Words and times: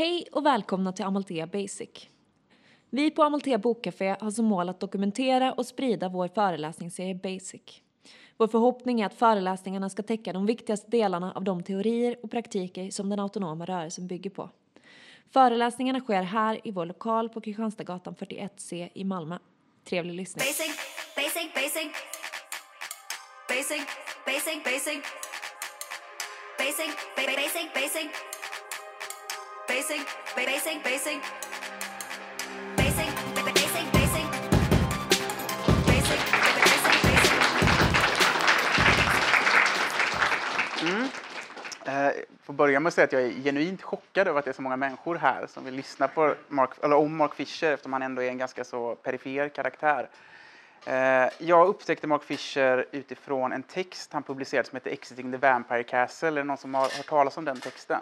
Hej 0.00 0.26
och 0.32 0.46
välkomna 0.46 0.92
till 0.92 1.04
Amalthea 1.04 1.46
Basic. 1.46 2.08
Vi 2.90 3.10
på 3.10 3.22
Amalthea 3.22 3.58
Bokcafé 3.58 4.16
har 4.20 4.30
som 4.30 4.44
mål 4.44 4.68
att 4.68 4.80
dokumentera 4.80 5.52
och 5.52 5.66
sprida 5.66 6.08
vår 6.08 6.28
föreläsningsserie 6.28 7.14
Basic. 7.14 7.60
Vår 8.36 8.48
förhoppning 8.48 9.00
är 9.00 9.06
att 9.06 9.14
föreläsningarna 9.14 9.90
ska 9.90 10.02
täcka 10.02 10.32
de 10.32 10.46
viktigaste 10.46 10.90
delarna 10.90 11.32
av 11.32 11.44
de 11.44 11.62
teorier 11.62 12.16
och 12.22 12.30
praktiker 12.30 12.90
som 12.90 13.08
den 13.08 13.20
autonoma 13.20 13.64
rörelsen 13.64 14.06
bygger 14.06 14.30
på. 14.30 14.50
Föreläsningarna 15.30 16.00
sker 16.00 16.22
här 16.22 16.60
i 16.64 16.70
vår 16.70 16.86
lokal 16.86 17.28
på 17.28 17.40
Kristianstadsgatan 17.40 18.14
41C 18.14 18.88
i 18.94 19.04
Malmö. 19.04 19.38
Trevlig 19.84 20.14
lyssning. 20.14 20.44
Basic, 20.46 20.76
basic, 21.16 21.54
basic. 21.54 21.92
Basic, 23.48 23.82
basic, 24.26 24.64
basic. 24.64 25.02
Basic, 26.58 26.90
basic, 27.16 27.74
basic. 27.74 28.29
Basic, 29.70 30.00
ba- 30.36 30.44
basic, 30.44 30.82
basic. 30.82 31.18
Basic, 32.76 33.10
mm. 40.82 41.08
Eh, 41.84 42.12
får 42.42 42.52
börja 42.52 42.80
med 42.80 42.88
att 42.88 42.94
säga 42.94 43.04
att 43.04 43.12
jag 43.12 43.22
är 43.22 43.30
genuint 43.30 43.82
chockad 43.82 44.28
över 44.28 44.38
att 44.38 44.44
det 44.44 44.50
är 44.50 44.52
så 44.52 44.62
många 44.62 44.76
människor 44.76 45.14
här 45.16 45.46
som 45.46 45.64
vill 45.64 45.74
lyssna 45.74 46.08
på 46.08 46.34
Mark, 46.48 46.70
eller 46.82 46.96
om 46.96 47.16
Mark 47.16 47.34
Fisher 47.34 47.72
eftersom 47.72 47.92
han 47.92 48.02
ändå 48.02 48.22
är 48.22 48.28
en 48.28 48.38
ganska 48.38 48.64
så 48.64 48.94
perifer 48.94 49.48
karaktär. 49.48 50.08
Eh, 50.86 51.28
jag 51.38 51.68
upptäckte 51.68 52.06
Mark 52.06 52.22
Fisher 52.22 52.86
utifrån 52.92 53.52
en 53.52 53.62
text 53.62 54.12
han 54.12 54.22
publicerade 54.22 54.68
som 54.68 54.76
heter 54.76 54.90
Exiting 54.90 55.32
the 55.32 55.38
Vampire 55.38 55.82
Castle. 55.82 56.28
Är 56.28 56.32
det 56.32 56.44
någon 56.44 56.56
som 56.56 56.74
har 56.74 56.82
hört 56.82 57.06
talas 57.06 57.36
om 57.36 57.44
den 57.44 57.60
texten? 57.60 58.00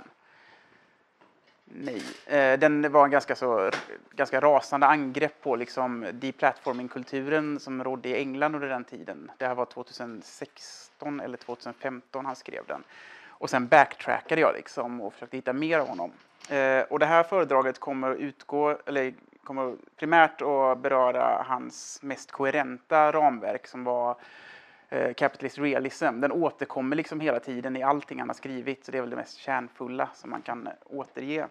Nej. 1.75 2.03
Eh, 2.27 2.59
den 2.59 2.93
var 2.93 3.05
en 3.05 3.11
ganska, 3.11 3.37
så, 3.37 3.71
ganska 4.11 4.41
rasande 4.41 4.87
angrepp 4.87 5.43
på 5.43 5.57
liksom 5.57 6.07
deplatforming-kulturen 6.13 7.61
som 7.61 7.85
rådde 7.85 8.09
i 8.09 8.15
England 8.15 8.55
under 8.55 8.69
den 8.69 8.85
tiden. 8.85 9.31
Det 9.39 9.47
här 9.47 9.55
var 9.55 9.65
2016 9.65 11.21
eller 11.21 11.37
2015 11.37 12.27
han 12.27 12.37
skrev 12.37 12.63
den. 12.67 12.85
Och 13.29 13.51
sen 13.51 13.69
backtrackade 13.69 14.41
jag 14.41 14.55
liksom 14.55 15.01
och 15.01 15.13
försökte 15.13 15.37
hitta 15.37 15.53
mer 15.53 15.79
av 15.79 15.89
honom. 15.89 16.11
Eh, 16.51 16.81
och 16.81 16.99
det 16.99 17.07
här 17.07 17.23
föredraget 17.23 17.79
kommer 17.79 18.15
utgå, 18.15 18.79
eller 18.87 19.15
kommer 19.45 19.77
primärt 19.97 20.43
att 20.43 20.79
beröra 20.79 21.45
hans 21.47 21.99
mest 22.03 22.31
koherenta 22.31 23.13
ramverk 23.13 23.67
som 23.67 23.85
var 23.85 24.17
eh, 24.89 25.13
Capitalist 25.13 25.59
Realism. 25.59 26.21
Den 26.21 26.33
återkommer 26.33 26.97
liksom 26.97 27.21
hela 27.21 27.41
tiden 27.41 27.77
i 27.77 27.83
allting 27.83 28.19
han 28.19 28.29
har 28.29 28.35
skrivit, 28.35 28.85
så 28.85 28.93
det 28.93 28.99
är 28.99 29.03
väl 29.03 29.11
det 29.11 29.17
mest 29.17 29.39
kärnfulla 29.39 30.09
som 30.15 30.31
man 30.31 30.43
kan 30.43 30.67
eh, 30.67 30.73
återge. 30.85 31.43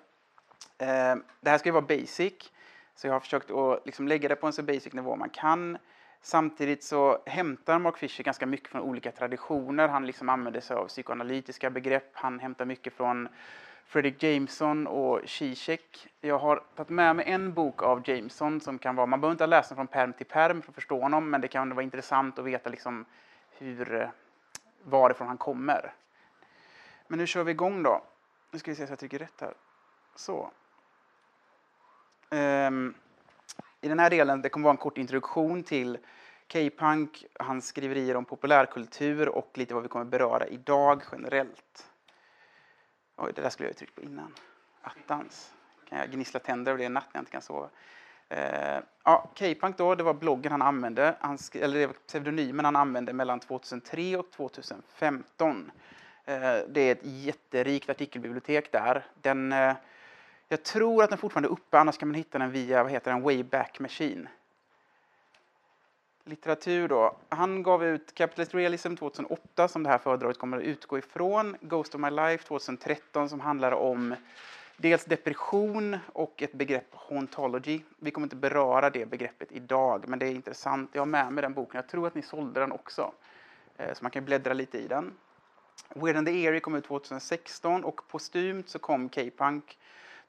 Eh, 0.77 1.15
det 1.41 1.49
här 1.49 1.57
ska 1.57 1.69
ju 1.69 1.73
vara 1.73 1.85
basic, 1.85 2.51
så 2.95 3.07
jag 3.07 3.13
har 3.13 3.19
försökt 3.19 3.51
att 3.51 3.85
liksom 3.85 4.07
lägga 4.07 4.29
det 4.29 4.35
på 4.35 4.47
en 4.47 4.53
så 4.53 4.63
basic 4.63 4.93
nivå 4.93 5.15
man 5.15 5.29
kan. 5.29 5.77
Samtidigt 6.21 6.83
så 6.83 7.21
hämtar 7.25 7.79
Mark 7.79 7.97
Fisher 7.97 8.23
ganska 8.23 8.45
mycket 8.45 8.69
från 8.69 8.81
olika 8.81 9.11
traditioner. 9.11 9.87
Han 9.87 10.05
liksom 10.05 10.29
använder 10.29 10.61
sig 10.61 10.75
av 10.75 10.87
psykoanalytiska 10.87 11.69
begrepp. 11.69 12.11
Han 12.13 12.39
hämtar 12.39 12.65
mycket 12.65 12.93
från 12.93 13.29
Fredrik 13.87 14.23
Jameson 14.23 14.87
och 14.87 15.21
Zizek. 15.25 16.07
Jag 16.21 16.39
har 16.39 16.63
tagit 16.75 16.89
med 16.89 17.15
mig 17.15 17.25
en 17.27 17.53
bok 17.53 17.83
av 17.83 18.09
Jameson 18.09 18.61
som 18.61 18.79
kan 18.79 18.95
vara, 18.95 19.05
man 19.05 19.21
behöver 19.21 19.33
inte 19.33 19.47
läsa 19.47 19.69
den 19.69 19.75
från 19.75 19.87
perm 19.87 20.13
till 20.13 20.25
perm 20.25 20.61
för 20.61 20.71
att 20.71 20.75
förstå 20.75 21.01
honom, 21.01 21.29
men 21.29 21.41
det 21.41 21.47
kan 21.47 21.69
vara 21.69 21.83
intressant 21.83 22.39
att 22.39 22.45
veta 22.45 22.69
liksom 22.69 23.05
hur, 23.51 23.95
eh, 23.95 24.09
varifrån 24.83 25.27
han 25.27 25.37
kommer. 25.37 25.93
Men 27.07 27.19
nu 27.19 27.27
kör 27.27 27.43
vi 27.43 27.51
igång 27.51 27.83
då. 27.83 28.03
Nu 28.51 28.59
ska 28.59 28.71
vi 28.71 28.75
se 28.75 28.87
så 28.87 28.91
jag 28.91 28.99
trycker 28.99 29.19
rätt 29.19 29.41
här. 29.41 29.53
Så. 30.15 30.51
Um, 32.29 32.93
I 33.81 33.87
den 33.87 33.99
här 33.99 34.09
delen, 34.09 34.41
det 34.41 34.49
kommer 34.49 34.63
vara 34.63 34.73
en 34.73 34.77
kort 34.77 34.97
introduktion 34.97 35.63
till 35.63 35.97
K-punk, 36.53 37.25
hans 37.39 37.67
skriverier 37.67 38.15
om 38.15 38.25
populärkultur 38.25 39.29
och 39.29 39.51
lite 39.53 39.73
vad 39.73 39.83
vi 39.83 39.89
kommer 39.89 40.05
beröra 40.05 40.47
idag 40.47 41.01
generellt. 41.11 41.87
Oj, 43.17 43.31
det 43.35 43.41
där 43.41 43.49
skulle 43.49 43.69
jag 43.69 43.73
ha 43.73 43.77
tryckt 43.77 43.95
på 43.95 44.01
innan. 44.01 44.33
Attans. 44.81 45.53
Kan 45.89 45.99
jag 45.99 46.11
gnissla 46.11 46.39
tänder 46.39 46.71
av 46.71 46.77
det 46.77 46.85
en 46.85 46.93
natt 46.93 47.05
när 47.13 47.19
jag 47.19 47.21
inte 47.21 47.31
kan 47.31 47.41
sova. 47.41 47.69
Eh, 48.29 48.79
ja, 49.03 49.31
K-punk 49.39 49.77
då, 49.77 49.95
det 49.95 50.03
var 50.03 50.13
bloggen 50.13 50.51
han 50.51 50.61
använde, 50.61 51.15
han 51.19 51.37
sk- 51.37 51.61
eller 51.63 51.79
det 51.79 51.87
var 51.87 51.93
pseudonymen 52.07 52.65
han 52.65 52.75
använde 52.75 53.13
mellan 53.13 53.39
2003 53.39 54.17
och 54.17 54.31
2015. 54.31 55.71
Eh, 56.25 56.35
det 56.69 56.81
är 56.81 56.91
ett 56.91 57.01
jätterikt 57.03 57.89
artikelbibliotek 57.89 58.71
där. 58.71 59.05
Den, 59.21 59.51
eh, 59.51 59.75
jag 60.47 60.63
tror 60.63 61.03
att 61.03 61.09
den 61.09 61.17
fortfarande 61.19 61.49
är 61.49 61.51
uppe, 61.51 61.79
annars 61.79 61.97
kan 61.97 62.07
man 62.07 62.15
hitta 62.15 62.37
den 62.37 62.51
via 62.51 62.83
vad 62.83 62.91
heter 62.91 63.11
den, 63.11 63.21
Wayback 63.21 63.79
Machine. 63.79 64.27
Litteratur 66.27 66.87
då. 66.87 67.15
Han 67.29 67.63
gav 67.63 67.85
ut 67.85 68.15
Capitalist 68.15 68.53
Realism 68.53 68.95
2008 68.95 69.67
som 69.67 69.83
det 69.83 69.89
här 69.89 69.97
föredraget 69.97 70.37
kommer 70.37 70.57
att 70.57 70.63
utgå 70.63 70.97
ifrån. 70.97 71.57
Ghost 71.61 71.95
of 71.95 72.01
My 72.01 72.09
Life 72.09 72.47
2013 72.47 73.29
som 73.29 73.39
handlar 73.39 73.71
om 73.71 74.15
dels 74.77 75.05
depression 75.05 75.97
och 76.13 76.41
ett 76.43 76.53
begrepp 76.53 76.95
hauntology. 76.95 77.81
Vi 77.99 78.11
kommer 78.11 78.25
inte 78.25 78.35
beröra 78.35 78.89
det 78.89 79.05
begreppet 79.05 79.51
idag, 79.51 80.07
men 80.07 80.19
det 80.19 80.25
är 80.25 80.31
intressant. 80.31 80.89
Jag 80.93 81.01
har 81.01 81.05
med 81.05 81.33
mig 81.33 81.41
den 81.41 81.53
boken. 81.53 81.75
Jag 81.75 81.89
tror 81.89 82.07
att 82.07 82.15
ni 82.15 82.21
sålde 82.21 82.59
den 82.59 82.71
också, 82.71 83.11
eh, 83.77 83.93
så 83.93 84.03
man 84.03 84.11
kan 84.11 84.25
bläddra 84.25 84.53
lite 84.53 84.77
i 84.77 84.87
den. 84.87 85.13
Weird 85.89 86.17
and 86.17 86.27
the 86.27 86.45
Eerie 86.45 86.59
kom 86.59 86.75
ut 86.75 86.85
2016 86.85 87.83
och 87.83 88.01
postumt 88.07 88.63
så 88.65 88.79
kom 88.79 89.09
K-Punk 89.09 89.77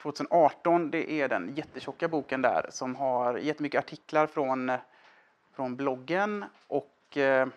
2018. 0.02 0.90
Det 0.90 1.12
är 1.12 1.28
den 1.28 1.52
jättetjocka 1.56 2.08
boken 2.08 2.42
där 2.42 2.66
som 2.70 2.96
har 2.96 3.38
jättemycket 3.38 3.78
artiklar 3.78 4.26
från, 4.26 4.68
eh, 4.68 4.78
från 5.58 5.76
bloggen 5.76 6.44
och 6.66 7.16
eh, 7.16 7.48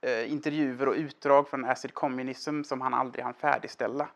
eh, 0.00 0.32
intervjuer 0.32 0.88
och 0.88 0.94
utdrag 0.94 1.48
från 1.48 1.64
Acid 1.64 1.94
Communism 1.94 2.62
som 2.62 2.80
han 2.80 2.94
aldrig 2.94 3.24
hann 3.24 3.34
färdigställa. 3.34 4.08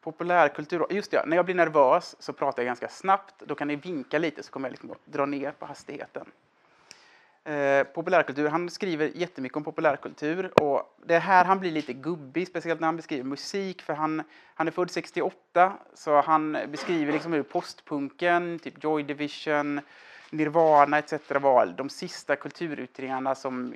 Populärkultur, 0.00 0.86
just 0.90 1.10
det, 1.10 1.26
när 1.26 1.36
jag 1.36 1.44
blir 1.44 1.54
nervös 1.54 2.16
så 2.18 2.32
pratar 2.32 2.62
jag 2.62 2.66
ganska 2.66 2.88
snabbt. 2.88 3.34
Då 3.38 3.54
kan 3.54 3.68
ni 3.68 3.76
vinka 3.76 4.18
lite 4.18 4.42
så 4.42 4.52
kommer 4.52 4.68
jag 4.68 4.70
liksom 4.70 4.94
dra 5.04 5.26
ner 5.26 5.52
på 5.52 5.66
hastigheten. 5.66 6.26
Eh, 7.44 7.84
populärkultur, 7.84 8.48
han 8.48 8.70
skriver 8.70 9.10
jättemycket 9.14 9.56
om 9.56 9.64
populärkultur 9.64 10.62
och 10.62 10.96
det 11.06 11.14
är 11.14 11.20
här 11.20 11.44
han 11.44 11.60
blir 11.60 11.70
lite 11.70 11.92
gubbig, 11.92 12.48
speciellt 12.48 12.80
när 12.80 12.88
han 12.88 12.96
beskriver 12.96 13.24
musik 13.24 13.82
för 13.82 13.94
han, 13.94 14.22
han 14.54 14.66
är 14.66 14.72
född 14.72 14.90
68 14.90 15.72
så 15.94 16.20
han 16.20 16.52
beskriver 16.68 17.12
liksom 17.12 17.32
hur 17.32 17.42
postpunken, 17.42 18.58
typ 18.58 18.84
Joy 18.84 19.02
Division, 19.02 19.80
Nirvana 20.36 20.98
etc. 20.98 21.12
var 21.30 21.66
de 21.66 21.88
sista 21.88 22.36
kulturyttringarna 22.36 23.34
som, 23.34 23.74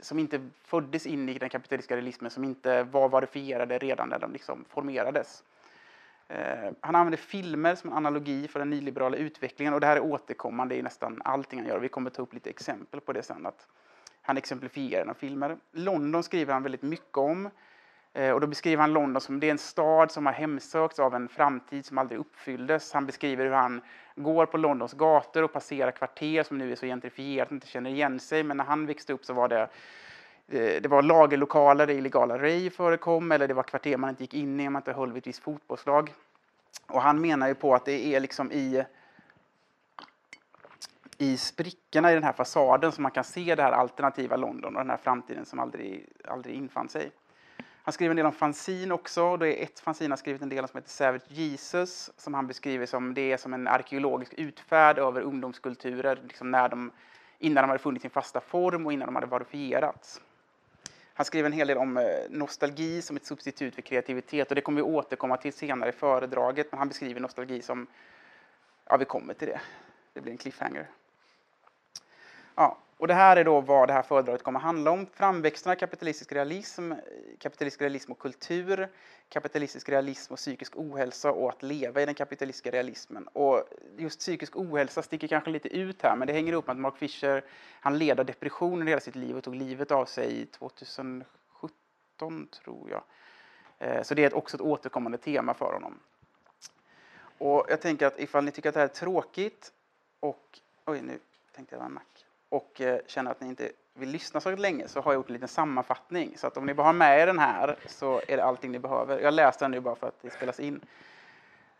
som 0.00 0.18
inte 0.18 0.48
föddes 0.64 1.06
in 1.06 1.28
i 1.28 1.38
den 1.38 1.48
kapitalistiska 1.48 1.96
realismen, 1.96 2.30
som 2.30 2.44
inte 2.44 2.82
var 2.82 3.08
verifierade 3.08 3.78
redan 3.78 4.08
när 4.08 4.18
de 4.18 4.32
liksom 4.32 4.64
formerades. 4.68 5.44
Eh, 6.28 6.72
han 6.80 6.94
använder 6.94 7.18
filmer 7.18 7.74
som 7.74 7.90
en 7.90 7.96
analogi 7.96 8.48
för 8.48 8.58
den 8.58 8.70
nyliberala 8.70 9.16
utvecklingen 9.16 9.74
och 9.74 9.80
det 9.80 9.86
här 9.86 9.96
är 9.96 10.04
återkommande 10.04 10.76
i 10.76 10.82
nästan 10.82 11.22
allting 11.24 11.58
han 11.58 11.68
gör. 11.68 11.78
Vi 11.78 11.88
kommer 11.88 12.10
ta 12.10 12.22
upp 12.22 12.34
lite 12.34 12.50
exempel 12.50 13.00
på 13.00 13.12
det 13.12 13.22
sen. 13.22 13.46
Att 13.46 13.66
han 14.22 14.36
exemplifierar 14.36 15.00
genom 15.00 15.14
filmer. 15.14 15.56
London 15.72 16.22
skriver 16.22 16.52
han 16.52 16.62
väldigt 16.62 16.82
mycket 16.82 17.16
om. 17.16 17.50
Eh, 18.14 18.30
och 18.30 18.40
då 18.40 18.46
beskriver 18.46 18.80
han 18.80 18.92
London 18.92 19.20
som 19.20 19.40
det 19.40 19.46
är 19.46 19.50
en 19.50 19.58
stad 19.58 20.10
som 20.10 20.26
har 20.26 20.32
hemsökts 20.32 20.98
av 20.98 21.14
en 21.14 21.28
framtid 21.28 21.86
som 21.86 21.98
aldrig 21.98 22.20
uppfylldes. 22.20 22.92
Han 22.92 23.06
beskriver 23.06 23.44
hur 23.44 23.52
han 23.52 23.80
går 24.16 24.46
på 24.46 24.56
Londons 24.56 24.92
gator 24.92 25.42
och 25.42 25.52
passerar 25.52 25.90
kvarter 25.90 26.42
som 26.42 26.58
nu 26.58 26.72
är 26.72 26.76
så 26.76 26.86
gentrifierat 26.86 27.46
att 27.46 27.50
man 27.50 27.56
inte 27.56 27.66
känner 27.66 27.90
igen 27.90 28.20
sig. 28.20 28.42
Men 28.42 28.56
när 28.56 28.64
han 28.64 28.86
växte 28.86 29.12
upp 29.12 29.24
så 29.24 29.32
var 29.32 29.48
det 29.48 29.60
eh, 30.48 30.82
det 30.82 30.88
var 30.88 31.02
lagerlokaler 31.02 31.86
där 31.86 31.94
illegala 31.94 32.38
rave 32.38 32.70
förekom 32.70 33.32
eller 33.32 33.48
det 33.48 33.54
var 33.54 33.62
kvarter 33.62 33.96
man 33.96 34.10
inte 34.10 34.22
gick 34.22 34.34
in 34.34 34.60
i 34.60 34.66
om 34.66 34.72
man 34.72 34.80
inte 34.80 34.92
höll 34.92 35.12
vid 35.12 35.22
ett 35.22 35.26
visst 35.26 35.42
fotbollslag. 35.42 36.14
Och 36.86 37.02
han 37.02 37.20
menar 37.20 37.48
ju 37.48 37.54
på 37.54 37.74
att 37.74 37.84
det 37.84 38.14
är 38.14 38.20
liksom 38.20 38.52
i, 38.52 38.84
i 41.18 41.36
sprickorna 41.36 42.10
i 42.10 42.14
den 42.14 42.24
här 42.24 42.32
fasaden 42.32 42.92
som 42.92 43.02
man 43.02 43.12
kan 43.12 43.24
se 43.24 43.54
det 43.54 43.62
här 43.62 43.72
alternativa 43.72 44.36
London 44.36 44.76
och 44.76 44.82
den 44.82 44.90
här 44.90 44.96
framtiden 44.96 45.44
som 45.44 45.58
aldrig, 45.58 46.06
aldrig 46.24 46.54
infann 46.54 46.88
sig. 46.88 47.10
Han 47.84 47.92
skriver 47.92 48.10
en 48.10 48.16
del 48.16 48.26
om 48.26 48.32
fanzine 48.32 48.94
också. 48.94 49.36
Det 49.36 49.60
är 49.60 49.64
ett 49.64 49.80
fanzine 49.80 50.06
han 50.06 50.12
har 50.12 50.16
skrivit 50.16 50.42
en 50.42 50.48
del 50.48 50.58
om 50.58 50.68
som 50.68 50.78
heter 50.78 50.90
Savage 50.90 51.22
Jesus 51.28 52.10
som 52.16 52.34
han 52.34 52.46
beskriver 52.46 52.86
som 52.86 53.14
det 53.14 53.32
är 53.32 53.36
som 53.36 53.52
en 53.52 53.68
arkeologisk 53.68 54.34
utfärd 54.34 54.98
över 54.98 55.20
ungdomskulturer 55.20 56.18
liksom 56.22 56.50
när 56.50 56.68
de, 56.68 56.90
innan 57.38 57.62
de 57.62 57.68
hade 57.68 57.78
funnit 57.78 58.02
sin 58.02 58.10
fasta 58.10 58.40
form 58.40 58.86
och 58.86 58.92
innan 58.92 59.06
de 59.06 59.14
hade 59.14 59.26
verifierats. 59.26 60.20
Han 61.14 61.26
skriver 61.26 61.46
en 61.46 61.52
hel 61.52 61.68
del 61.68 61.78
om 61.78 61.96
eh, 61.96 62.04
nostalgi 62.30 63.02
som 63.02 63.16
ett 63.16 63.26
substitut 63.26 63.74
för 63.74 63.82
kreativitet 63.82 64.48
och 64.48 64.54
det 64.54 64.60
kommer 64.60 64.76
vi 64.76 64.82
återkomma 64.82 65.36
till 65.36 65.52
senare 65.52 65.88
i 65.88 65.92
föredraget 65.92 66.72
men 66.72 66.78
han 66.78 66.88
beskriver 66.88 67.20
nostalgi 67.20 67.62
som, 67.62 67.86
ja 68.84 68.96
vi 68.96 69.04
kommer 69.04 69.34
till 69.34 69.48
det, 69.48 69.60
det 70.12 70.20
blir 70.20 70.32
en 70.32 70.38
cliffhanger. 70.38 70.86
Ja, 72.54 72.78
och 73.02 73.08
det 73.08 73.14
här 73.14 73.36
är 73.36 73.44
då 73.44 73.60
vad 73.60 73.88
det 73.88 73.92
här 73.92 74.02
föredraget 74.02 74.42
kommer 74.42 74.58
att 74.58 74.64
handla 74.64 74.90
om. 74.90 75.06
Framväxten 75.06 75.72
av 75.72 75.76
kapitalistisk 75.76 76.32
realism, 76.32 76.92
kapitalistisk 77.38 77.80
realism 77.80 78.12
och 78.12 78.18
kultur, 78.18 78.88
kapitalistisk 79.28 79.88
realism 79.88 80.32
och 80.32 80.38
psykisk 80.38 80.76
ohälsa 80.76 81.32
och 81.32 81.48
att 81.48 81.62
leva 81.62 82.02
i 82.02 82.06
den 82.06 82.14
kapitalistiska 82.14 82.70
realismen. 82.70 83.28
Och 83.28 83.64
just 83.96 84.18
psykisk 84.18 84.56
ohälsa 84.56 85.02
sticker 85.02 85.28
kanske 85.28 85.50
lite 85.50 85.68
ut 85.68 86.02
här, 86.02 86.16
men 86.16 86.26
det 86.26 86.32
hänger 86.32 86.52
ihop 86.52 86.66
med 86.66 86.74
att 86.74 86.80
Mark 86.80 86.96
Fisher, 86.96 87.44
han 87.80 87.98
led 87.98 88.20
av 88.20 88.26
depression 88.26 88.86
hela 88.86 89.00
sitt 89.00 89.16
liv 89.16 89.36
och 89.36 89.44
tog 89.44 89.54
livet 89.54 89.90
av 89.90 90.04
sig 90.04 90.46
2017, 90.46 92.48
tror 92.64 92.90
jag. 92.90 93.02
Eh, 93.78 94.02
så 94.02 94.14
det 94.14 94.24
är 94.24 94.34
också 94.34 94.56
ett 94.56 94.60
återkommande 94.60 95.18
tema 95.18 95.54
för 95.54 95.72
honom. 95.72 95.98
Och 97.38 97.66
jag 97.68 97.80
tänker 97.80 98.06
att 98.06 98.20
ifall 98.20 98.44
ni 98.44 98.50
tycker 98.50 98.68
att 98.68 98.74
det 98.74 98.80
här 98.80 98.88
är 98.88 98.94
tråkigt 98.94 99.72
och... 100.20 100.60
Oj, 100.84 101.00
nu 101.02 101.18
tänkte 101.52 101.74
jag 101.74 101.78
vara 101.78 101.86
en 101.86 101.94
Mac. 101.94 102.11
Och 102.52 102.80
eh, 102.80 102.98
känner 103.06 103.30
att 103.30 103.40
ni 103.40 103.48
inte 103.48 103.70
vill 103.94 104.08
lyssna 104.08 104.40
så 104.40 104.56
länge 104.56 104.88
så 104.88 105.00
har 105.00 105.12
jag 105.12 105.18
gjort 105.18 105.28
en 105.28 105.32
liten 105.32 105.48
sammanfattning. 105.48 106.34
Så 106.36 106.46
att 106.46 106.56
om 106.56 106.66
ni 106.66 106.74
bara 106.74 106.86
har 106.86 106.92
med 106.92 107.20
er 107.20 107.26
den 107.26 107.38
här 107.38 107.76
så 107.86 108.20
är 108.28 108.36
det 108.36 108.44
allting 108.44 108.72
ni 108.72 108.78
behöver. 108.78 109.20
Jag 109.20 109.34
läste 109.34 109.64
den 109.64 109.70
nu 109.70 109.80
bara 109.80 109.94
för 109.94 110.06
att 110.06 110.22
det 110.22 110.30
spelas 110.30 110.60
in. 110.60 110.80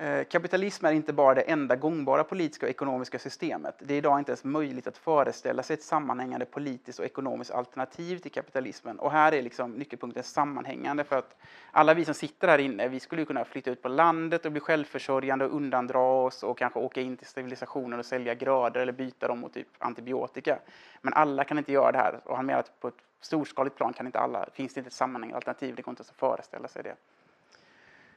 Eh, 0.03 0.25
kapitalism 0.25 0.87
är 0.87 0.93
inte 0.93 1.13
bara 1.13 1.35
det 1.35 1.41
enda 1.41 1.77
gångbara 1.77 2.25
politiska 2.25 2.67
och 2.67 2.71
ekonomiska 2.71 3.19
systemet. 3.19 3.75
Det 3.79 3.95
är 3.95 3.99
idag 3.99 4.19
inte 4.19 4.31
ens 4.31 4.45
möjligt 4.45 4.87
att 4.87 4.99
föreställa 4.99 5.63
sig 5.63 5.75
ett 5.75 5.83
sammanhängande 5.83 6.47
politiskt 6.47 6.99
och 6.99 7.05
ekonomiskt 7.05 7.51
alternativ 7.51 8.19
till 8.19 8.31
kapitalismen. 8.31 8.99
Och 8.99 9.13
här 9.13 9.33
är 9.35 9.43
liksom 9.43 9.71
nyckelpunkten 9.71 10.23
sammanhängande 10.23 11.05
för 11.05 11.19
att 11.19 11.37
alla 11.71 11.95
vi 11.95 12.05
som 12.05 12.15
sitter 12.15 12.49
här 12.49 12.59
inne, 12.59 12.89
vi 12.89 13.01
skulle 13.01 13.25
kunna 13.25 13.45
flytta 13.45 13.71
ut 13.71 13.83
på 13.83 13.89
landet 13.89 14.47
och 14.47 14.53
bli 14.53 14.61
självförsörjande 14.61 15.45
och 15.45 15.57
undandra 15.57 15.99
oss 15.99 16.43
och 16.43 16.59
kanske 16.59 16.79
åka 16.79 17.01
in 17.01 17.17
till 17.17 17.27
civilisationen 17.27 17.99
och 17.99 18.07
sälja 18.07 18.35
grödor 18.35 18.81
eller 18.81 18.93
byta 18.93 19.29
dem 19.29 19.39
mot 19.39 19.55
typ 19.55 19.69
antibiotika. 19.79 20.59
Men 21.01 21.13
alla 21.13 21.45
kan 21.45 21.59
inte 21.59 21.73
göra 21.73 21.93
det 21.93 21.99
här 21.99 22.21
och 22.25 22.37
han 22.37 22.47
menar 22.47 22.61
att 22.61 22.81
på 22.81 22.89
ett 22.89 23.03
storskaligt 23.21 23.77
plan 23.77 23.93
kan 23.93 24.07
inte 24.07 24.19
alla, 24.19 24.49
finns 24.53 24.75
det 24.75 24.81
inte 24.81 24.89
ett 24.89 24.95
sammanhängande 24.95 25.37
alternativ, 25.37 25.75
det 25.75 25.83
går 25.83 25.93
inte 25.93 26.01
ens 26.01 26.11
att 26.11 26.17
föreställa 26.17 26.69
sig 26.69 26.83
det. 26.83 26.95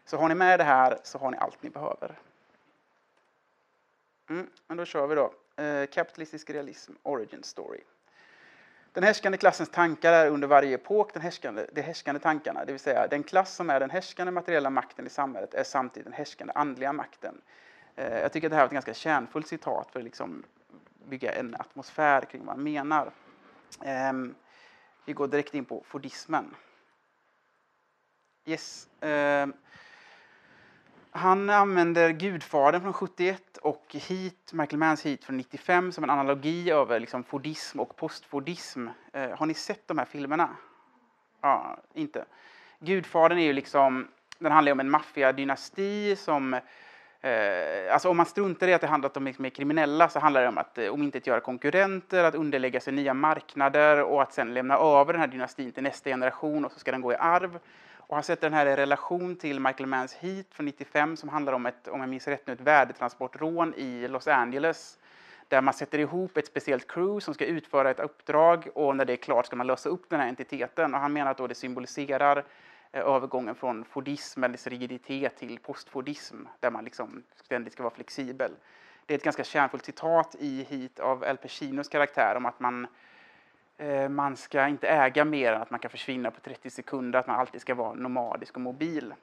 Så 0.06 0.18
har 0.18 0.30
ni 0.30 0.36
med 0.36 0.60
det 0.60 0.64
här 0.64 0.98
så 1.04 1.18
har 1.18 1.32
ni 1.32 1.38
allt 1.38 1.64
ni 1.64 1.70
behöver. 1.70 2.20
Mm, 4.30 4.50
men 4.68 4.78
då 4.78 4.86
kör 4.86 5.08
vi 5.08 5.16
då. 5.16 5.34
Eh, 5.64 5.86
kapitalistisk 5.86 6.50
realism, 6.50 6.94
origin 7.04 7.44
story. 7.44 7.82
Den 8.92 9.04
härskande 9.04 9.38
klassens 9.38 9.70
tankar 9.70 10.14
är 10.14 10.30
under 10.30 10.48
varje 10.48 10.76
epok 10.76 11.14
den 11.14 11.22
härskande, 11.22 11.66
de 11.74 11.82
härskande 11.82 12.20
tankarna, 12.20 12.66
det 12.66 12.72
vill 12.72 12.80
säga 12.80 13.08
den 13.08 13.24
klass 13.24 13.56
som 13.56 13.70
är 13.70 13.80
den 13.80 13.90
härskande 13.90 14.32
materiella 14.32 14.70
makten 14.70 15.08
i 15.08 15.10
samhället 15.10 15.54
är 15.54 15.64
samtidigt 15.64 16.06
den 16.06 16.14
härskande 16.14 16.54
andliga 16.56 16.94
makten. 16.94 17.42
Eh, 17.96 18.20
jag 18.20 18.32
tycker 18.32 18.48
att 18.48 18.52
det 18.52 18.56
här 18.56 18.64
är 18.64 18.68
ett 18.68 18.74
ganska 18.74 18.94
kärnfullt 18.94 19.48
citat 19.48 19.92
för 19.92 20.00
att 20.00 20.04
liksom 20.04 20.44
bygga 21.10 21.32
en 21.32 21.56
atmosfär 21.60 22.22
kring 22.22 22.46
vad 22.46 22.56
man 22.56 22.64
menar. 22.64 23.12
Eh, 23.82 24.14
vi 25.06 25.14
går 25.14 25.28
direkt 25.28 25.54
in 25.54 25.66
på 25.66 25.84
fordismen. 25.86 26.56
Yes. 28.46 28.88
Ehm, 29.02 29.54
han 31.18 31.50
använder 31.50 32.10
Gudfadern 32.10 32.82
från 32.82 32.94
71 32.94 33.58
och 33.58 33.86
Heat, 33.94 34.54
Michael 34.54 34.78
Manns 34.78 35.06
Heat 35.06 35.24
från 35.24 35.38
95 35.38 35.92
som 35.92 36.04
en 36.04 36.10
analogi 36.10 36.72
över 36.72 37.00
liksom 37.00 37.24
fordism 37.24 37.80
och 37.80 37.96
postfordism. 37.96 38.88
Eh, 39.14 39.30
har 39.30 39.46
ni 39.46 39.54
sett 39.54 39.88
de 39.88 39.98
här 39.98 40.06
filmerna? 40.06 40.50
Ja, 41.42 41.78
inte. 41.94 42.26
Gudfadern 42.80 43.38
är 43.38 43.44
ju 43.44 43.54
liksom, 43.54 44.08
den 44.40 44.52
handlar 44.52 44.72
om 44.72 44.80
en 44.80 44.90
maffiadynasti 44.90 46.16
som 46.16 46.54
eh, 47.22 47.94
Alltså 47.94 48.10
om 48.10 48.18
man 48.18 48.26
struntar 48.26 48.68
i 48.68 48.74
att 48.74 48.82
det 48.82 48.88
handlar 48.88 49.18
om 49.18 49.26
liksom 49.26 49.42
med 49.42 49.56
kriminella 49.56 50.10
så 50.10 50.20
handlar 50.20 50.42
det 50.42 50.48
om 50.48 50.58
att 50.58 50.78
eh, 50.78 50.90
om 50.90 51.04
inte 51.04 51.18
att 51.18 51.28
göra 51.28 51.40
konkurrenter, 51.40 52.24
att 52.24 52.36
underlägga 52.36 52.80
sig 52.80 52.94
nya 52.94 53.14
marknader 53.14 54.04
och 54.04 54.22
att 54.22 54.34
sen 54.34 54.54
lämna 54.54 54.78
över 54.78 55.14
den 55.14 55.22
här 55.22 55.28
dynastin 55.28 55.72
till 55.72 55.84
nästa 55.84 56.10
generation 56.10 56.66
och 56.66 56.72
så 56.72 56.80
ska 56.80 56.92
den 56.92 57.02
gå 57.02 57.14
i 57.14 57.16
arv. 57.16 57.60
Och 58.08 58.16
han 58.16 58.24
sätter 58.24 58.50
den 58.50 58.54
här 58.54 58.66
i 58.66 58.76
relation 58.76 59.36
till 59.36 59.60
Michael 59.60 59.88
Manns 59.88 60.14
Heat 60.14 60.46
från 60.52 60.66
95 60.66 61.18
som 61.18 61.30
handlar 61.30 61.54
om 61.54 61.66
ett, 61.66 61.88
om 61.88 62.00
jag 62.00 62.10
minns 62.10 62.28
rätt 62.28 62.48
nu, 62.48 62.54
ett 62.54 62.62
värdetransportrån 62.62 63.74
i 63.78 64.08
Los 64.08 64.28
Angeles 64.28 65.00
där 65.48 65.62
man 65.62 65.74
sätter 65.74 66.00
ihop 66.00 66.38
ett 66.38 66.48
speciellt 66.48 66.88
crew 66.88 67.20
som 67.20 67.34
ska 67.34 67.46
utföra 67.46 67.90
ett 67.90 68.00
uppdrag 68.00 68.68
och 68.76 68.96
när 68.96 69.06
det 69.06 69.14
är 69.14 69.18
klart 69.18 69.46
ska 69.46 69.56
man 69.56 69.68
lösa 69.68 69.90
upp 69.90 70.10
den 70.10 70.20
här 70.20 70.28
entiteten. 70.28 70.94
Och 70.94 71.00
han 71.00 71.14
menar 71.14 71.32
att 71.32 71.38
då 71.38 71.48
det 71.48 71.56
symboliserar 71.56 72.46
eh, 72.92 73.02
övergången 73.02 73.56
från 73.56 73.86
fordism, 73.86 74.44
eller 74.44 74.70
rigiditet, 74.70 75.38
till 75.38 75.60
postfordism 75.60 76.38
där 76.60 76.72
man 76.72 76.84
liksom 76.84 77.24
ständigt 77.36 77.74
ska 77.74 77.84
vara 77.84 77.94
flexibel. 77.94 78.52
Det 79.06 79.14
är 79.14 79.18
ett 79.18 79.24
ganska 79.24 79.44
kärnfullt 79.44 79.86
citat 79.86 80.36
i 80.40 80.64
Heat 80.70 81.00
av 81.00 81.24
Al 81.24 81.38
Pacinos 81.38 81.90
karaktär 81.90 82.34
om 82.38 82.46
att 82.46 82.60
man 82.60 82.88
Eh, 83.78 84.10
man 84.10 84.38
ska 84.38 84.68
inte 84.68 84.88
äga 84.88 85.26
mer 85.26 85.54
än 85.54 85.62
att 85.62 85.72
man 85.72 85.80
kan 85.80 85.92
försvinna 85.92 86.32
på 86.32 86.40
30 86.40 86.70
sekunder, 86.70 87.20
att 87.20 87.28
man 87.28 87.40
alltid 87.40 87.62
ska 87.62 87.76
vara 87.76 87.94
nomadisk 87.94 88.56
och 88.56 88.62
mobil. 88.62 89.14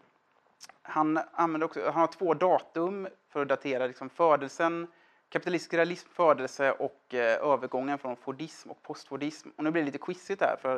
Han, 0.82 1.20
använder 1.32 1.64
också, 1.64 1.84
han 1.84 2.00
har 2.00 2.06
två 2.06 2.34
datum 2.34 3.08
för 3.28 3.42
att 3.42 3.48
datera 3.48 3.86
liksom 3.86 4.10
födelsen, 4.10 4.86
kapitalistisk 5.28 5.74
realism, 5.74 6.08
födelse 6.12 6.72
och 6.72 7.14
eh, 7.14 7.52
övergången 7.52 7.98
från 7.98 8.16
fordism 8.16 8.70
och 8.70 8.82
postfordism. 8.82 9.48
Och 9.56 9.64
nu 9.64 9.70
blir 9.70 9.82
det 9.82 9.86
lite 9.86 9.98
quizigt 9.98 10.42
här, 10.42 10.56
för 10.62 10.76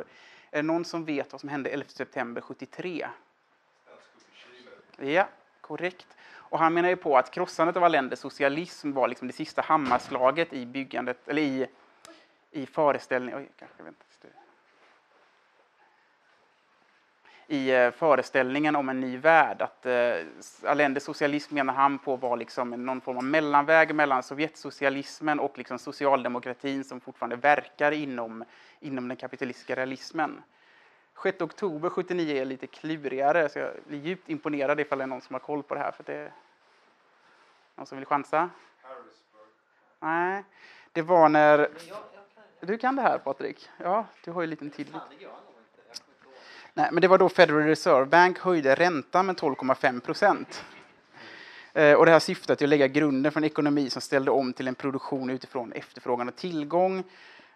är 0.51 0.57
det 0.57 0.61
någon 0.61 0.85
som 0.85 1.05
vet 1.05 1.31
vad 1.31 1.41
som 1.41 1.49
hände 1.49 1.69
11 1.69 1.89
september 1.89 2.41
73? 2.41 3.07
Ja, 4.97 5.27
korrekt. 5.61 6.07
Och 6.33 6.59
han 6.59 6.73
menar 6.73 6.89
ju 6.89 6.95
på 6.95 7.17
att 7.17 7.31
krossandet 7.31 7.77
av 7.77 7.89
länders 7.89 8.19
socialism 8.19 8.91
var 8.91 9.07
liksom 9.07 9.27
det 9.27 9.33
sista 9.33 9.61
hammarslaget 9.61 10.53
i 10.53 10.65
byggandet, 10.65 11.27
eller 11.27 11.41
i 11.41 11.67
i 12.55 12.65
föreställningen, 12.65 13.39
oj, 13.39 13.49
kanske 13.57 13.83
vänta 13.83 14.05
i 17.47 17.71
eh, 17.71 17.91
föreställningen 17.91 18.75
om 18.75 18.89
en 18.89 18.99
ny 18.99 19.17
värld. 19.17 19.61
Att 19.61 19.85
eh, 19.85 20.15
Allendes 20.63 21.03
socialism 21.03 21.55
menar 21.55 21.73
han 21.73 21.99
på 21.99 22.15
var 22.15 22.37
liksom 22.37 22.69
någon 22.69 23.01
form 23.01 23.17
av 23.17 23.23
mellanväg 23.23 23.95
mellan 23.95 24.23
Sovjetsocialismen 24.23 25.39
och 25.39 25.57
liksom 25.57 25.79
socialdemokratin 25.79 26.83
som 26.83 26.99
fortfarande 26.99 27.35
verkar 27.35 27.91
inom, 27.91 28.43
inom 28.79 29.07
den 29.07 29.17
kapitalistiska 29.17 29.75
realismen. 29.75 30.43
6 31.23 31.41
oktober 31.41 31.89
79 31.89 32.41
är 32.41 32.45
lite 32.45 32.67
klurigare, 32.67 33.49
så 33.49 33.59
jag 33.59 33.71
blir 33.87 33.99
djupt 33.99 34.29
imponerad 34.29 34.79
ifall 34.79 34.97
det 34.97 35.03
är 35.03 35.07
någon 35.07 35.21
som 35.21 35.33
har 35.33 35.39
koll 35.39 35.63
på 35.63 35.73
det 35.75 35.79
här. 35.79 35.91
För 35.91 36.03
det 36.03 36.31
någon 37.75 37.85
som 37.85 37.97
vill 37.97 38.07
chansa? 38.07 38.49
Harrisburg. 38.81 39.47
Nej, 39.99 40.43
det 40.91 41.01
var 41.01 41.29
när... 41.29 41.69
Du 42.65 42.77
kan 42.77 42.95
det 42.95 43.01
här 43.01 43.17
Patrik. 43.17 43.69
Ja, 43.77 44.05
du 44.23 44.31
har 44.31 44.41
ju 44.41 44.43
en 44.43 44.49
liten 44.49 44.69
tid. 44.69 44.87
Nej, 46.73 46.89
men 46.91 47.01
det 47.01 47.07
var 47.07 47.17
då 47.17 47.29
Federal 47.29 47.63
Reserve 47.63 48.05
Bank 48.05 48.39
höjde 48.39 48.75
räntan 48.75 49.25
med 49.25 49.35
12,5 49.35 49.99
procent. 49.99 50.65
Eh, 51.73 51.93
och 51.93 52.05
det 52.05 52.11
här 52.11 52.19
syftet 52.19 52.61
är 52.61 52.65
att 52.65 52.69
lägga 52.69 52.87
grunden 52.87 53.31
för 53.31 53.39
en 53.39 53.43
ekonomi 53.43 53.89
som 53.89 54.01
ställde 54.01 54.31
om 54.31 54.53
till 54.53 54.67
en 54.67 54.75
produktion 54.75 55.29
utifrån 55.29 55.71
efterfrågan 55.71 56.27
och 56.27 56.35
tillgång 56.35 57.03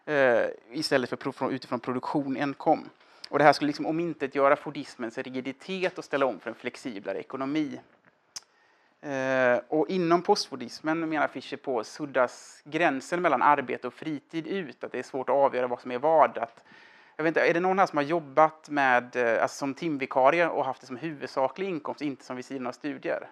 eh, 0.05 0.45
istället 0.71 1.09
för 1.09 1.51
utifrån 1.51 1.79
produktion 1.79 2.37
enkom. 2.37 2.89
Och 3.29 3.37
det 3.37 3.43
här 3.43 3.53
skulle 3.53 3.67
liksom 3.67 3.85
omintetgöra 3.85 4.55
fordismens 4.55 5.17
rigiditet 5.17 5.97
och 5.97 6.05
ställa 6.05 6.25
om 6.25 6.39
för 6.39 6.49
en 6.49 6.55
flexiblare 6.55 7.19
ekonomi. 7.19 7.79
Eh, 9.01 9.59
och 9.67 9.89
inom 9.89 10.21
postfordismen 10.21 11.09
menar 11.09 11.27
Fischer 11.27 11.57
på 11.57 11.83
suddas 11.83 12.61
gränsen 12.65 13.21
mellan 13.21 13.41
arbete 13.41 13.87
och 13.87 13.93
fritid 13.93 14.47
ut, 14.47 14.83
att 14.83 14.91
det 14.91 14.99
är 14.99 15.03
svårt 15.03 15.29
att 15.29 15.35
avgöra 15.35 15.67
vad 15.67 15.81
som 15.81 15.91
är 15.91 15.99
vad. 15.99 16.37
Att, 16.37 16.63
jag 17.15 17.23
vet 17.23 17.29
inte, 17.29 17.49
är 17.49 17.53
det 17.53 17.59
någon 17.59 17.79
här 17.79 17.85
som 17.85 17.97
har 17.97 18.03
jobbat 18.03 18.69
med, 18.69 19.15
eh, 19.15 19.41
alltså 19.41 19.57
som 19.57 19.73
timvikarie 19.73 20.47
och 20.47 20.65
haft 20.65 20.81
det 20.81 20.87
som 20.87 20.97
huvudsaklig 20.97 21.67
inkomst, 21.67 22.01
inte 22.01 22.25
som 22.25 22.35
vid 22.35 22.45
sidan 22.45 22.67
av 22.67 22.71
studier? 22.71 23.29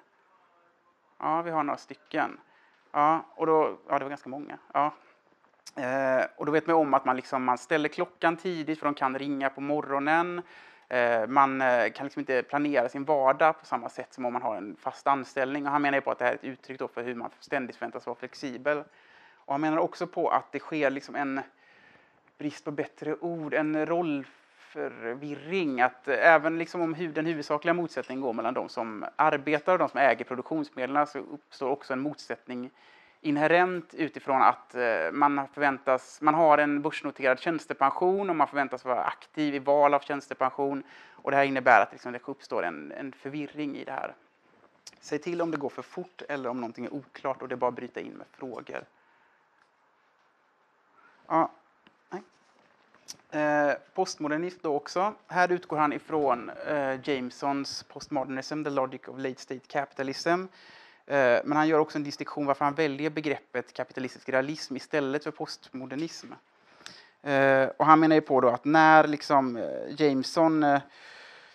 Ja, 1.20 1.42
vi 1.42 1.52
har 1.52 1.64
några 1.64 1.78
stycken. 1.78 2.40
Ja, 2.92 3.26
och 3.36 3.46
då, 3.46 3.78
ja 3.88 4.00
det 4.00 4.06
var 4.06 4.10
ganska 4.10 4.30
många. 4.30 4.58
Ja. 4.74 4.94
Eh, 5.76 6.26
och 6.38 6.46
då 6.46 6.52
vet 6.52 6.68
man 6.68 6.76
om 6.76 6.94
att 6.94 7.06
man, 7.06 7.16
liksom, 7.16 7.44
man 7.44 7.58
ställer 7.58 7.90
klockan 7.90 8.38
tidigt 8.38 8.80
för 8.80 8.86
de 8.86 8.94
kan 8.94 9.20
ringa 9.20 9.50
på 9.50 9.62
morgonen. 9.62 10.42
Eh, 10.90 11.28
man 11.28 11.62
eh, 11.62 11.92
kan 11.92 12.06
liksom 12.06 12.20
inte 12.20 12.44
planera 12.44 12.90
sin 12.90 13.06
vardag 13.06 13.60
på 13.60 13.66
samma 13.66 13.90
sätt 13.90 14.14
som 14.14 14.26
om 14.26 14.34
man 14.34 14.42
har 14.42 14.56
en 14.56 14.76
fast 14.80 15.08
anställning. 15.08 15.66
Och 15.66 15.72
han 15.72 15.82
menar 15.82 16.02
på 16.02 16.12
att 16.12 16.20
det 16.20 16.26
här 16.26 16.32
är 16.32 16.36
ett 16.36 16.44
uttryck 16.44 16.82
för 16.94 17.04
hur 17.04 17.16
man 17.16 17.30
ständigt 17.40 17.76
förväntas 17.76 18.06
vara 18.06 18.16
flexibel. 18.16 18.84
Och 19.36 19.54
han 19.54 19.62
menar 19.62 19.78
också 19.78 20.08
på 20.08 20.30
att 20.30 20.52
det 20.52 20.60
sker 20.60 20.90
liksom 20.90 21.16
en, 21.16 21.42
brist 22.38 22.66
på 22.66 22.72
bättre 22.72 23.16
ord, 23.16 23.54
en 23.54 23.86
rollförvirring. 23.86 25.82
Att 25.82 26.08
eh, 26.08 26.34
även 26.34 26.58
liksom 26.58 26.82
om 26.82 27.12
den 27.14 27.26
huvudsakliga 27.26 27.74
motsättningen 27.74 28.22
går 28.22 28.34
mellan 28.34 28.54
de 28.54 28.70
som 28.70 29.06
arbetar 29.16 29.74
och 29.74 29.80
de 29.80 29.90
som 29.90 30.00
äger 30.00 30.26
produktionsmedlen 30.26 31.08
så 31.08 31.20
uppstår 31.20 31.70
också 31.70 31.94
en 31.94 32.00
motsättning 32.00 32.70
inherent 33.22 33.94
utifrån 33.94 34.42
att 34.42 34.76
eh, 34.76 35.12
man, 35.12 35.48
förväntas, 35.48 36.22
man 36.22 36.34
har 36.34 36.58
en 36.58 36.82
börsnoterad 36.82 37.40
tjänstepension 37.40 38.30
och 38.30 38.36
man 38.36 38.48
förväntas 38.48 38.86
vara 38.86 39.04
aktiv 39.04 39.56
i 39.56 39.60
val 39.60 39.94
av 39.94 40.00
tjänstepension. 40.00 40.84
Och 41.12 41.32
det 41.32 41.38
här 41.38 41.44
innebär 41.44 41.82
att 41.82 41.92
liksom 41.92 42.12
det 42.12 42.28
uppstår 42.28 42.64
en, 42.64 42.92
en 42.92 43.12
förvirring 43.12 43.78
i 43.78 43.84
det 43.84 43.92
här. 43.92 44.16
Säg 45.00 45.20
till 45.20 45.42
om 45.42 45.52
det 45.52 45.58
går 45.58 45.70
för 45.70 45.82
fort 45.82 46.22
eller 46.30 46.50
om 46.50 46.58
någonting 46.58 46.86
är 46.86 46.94
oklart 46.94 47.42
och 47.42 47.48
det 47.48 47.56
är 47.56 47.58
bara 47.58 47.70
att 47.70 47.76
bryta 47.76 48.00
in 48.00 48.14
med 48.14 48.28
frågor. 48.32 48.84
Ja, 51.28 51.52
Eh, 53.32 53.74
postmodernism 53.94 54.60
då 54.62 54.76
också. 54.76 55.14
Här 55.28 55.52
utgår 55.52 55.78
han 55.78 55.94
ifrån 55.94 56.50
eh, 56.68 57.10
Jamesons 57.10 57.84
postmodernism, 57.84 58.64
the 58.64 58.70
logic 58.70 59.02
of 59.08 59.18
late 59.18 59.42
state 59.42 59.68
capitalism. 59.68 60.46
Eh, 61.08 61.40
men 61.44 61.58
han 61.58 61.68
gör 61.68 61.80
också 61.80 61.98
en 61.98 62.04
distinktion 62.04 62.46
varför 62.46 62.66
han 62.66 62.74
väljer 62.74 63.10
begreppet 63.10 63.74
kapitalistisk 63.74 64.30
realism 64.30 64.76
istället 64.76 65.24
för 65.24 65.32
postmodernism. 65.32 66.28
Eh, 67.22 67.68
och 67.78 67.86
han 67.86 68.00
menar 68.00 68.16
ju 68.16 68.22
på 68.22 68.42
då 68.42 68.50
att 68.50 68.66
när 68.66 69.08
liksom 69.08 69.58
eh, 69.58 70.02
Jameson 70.02 70.66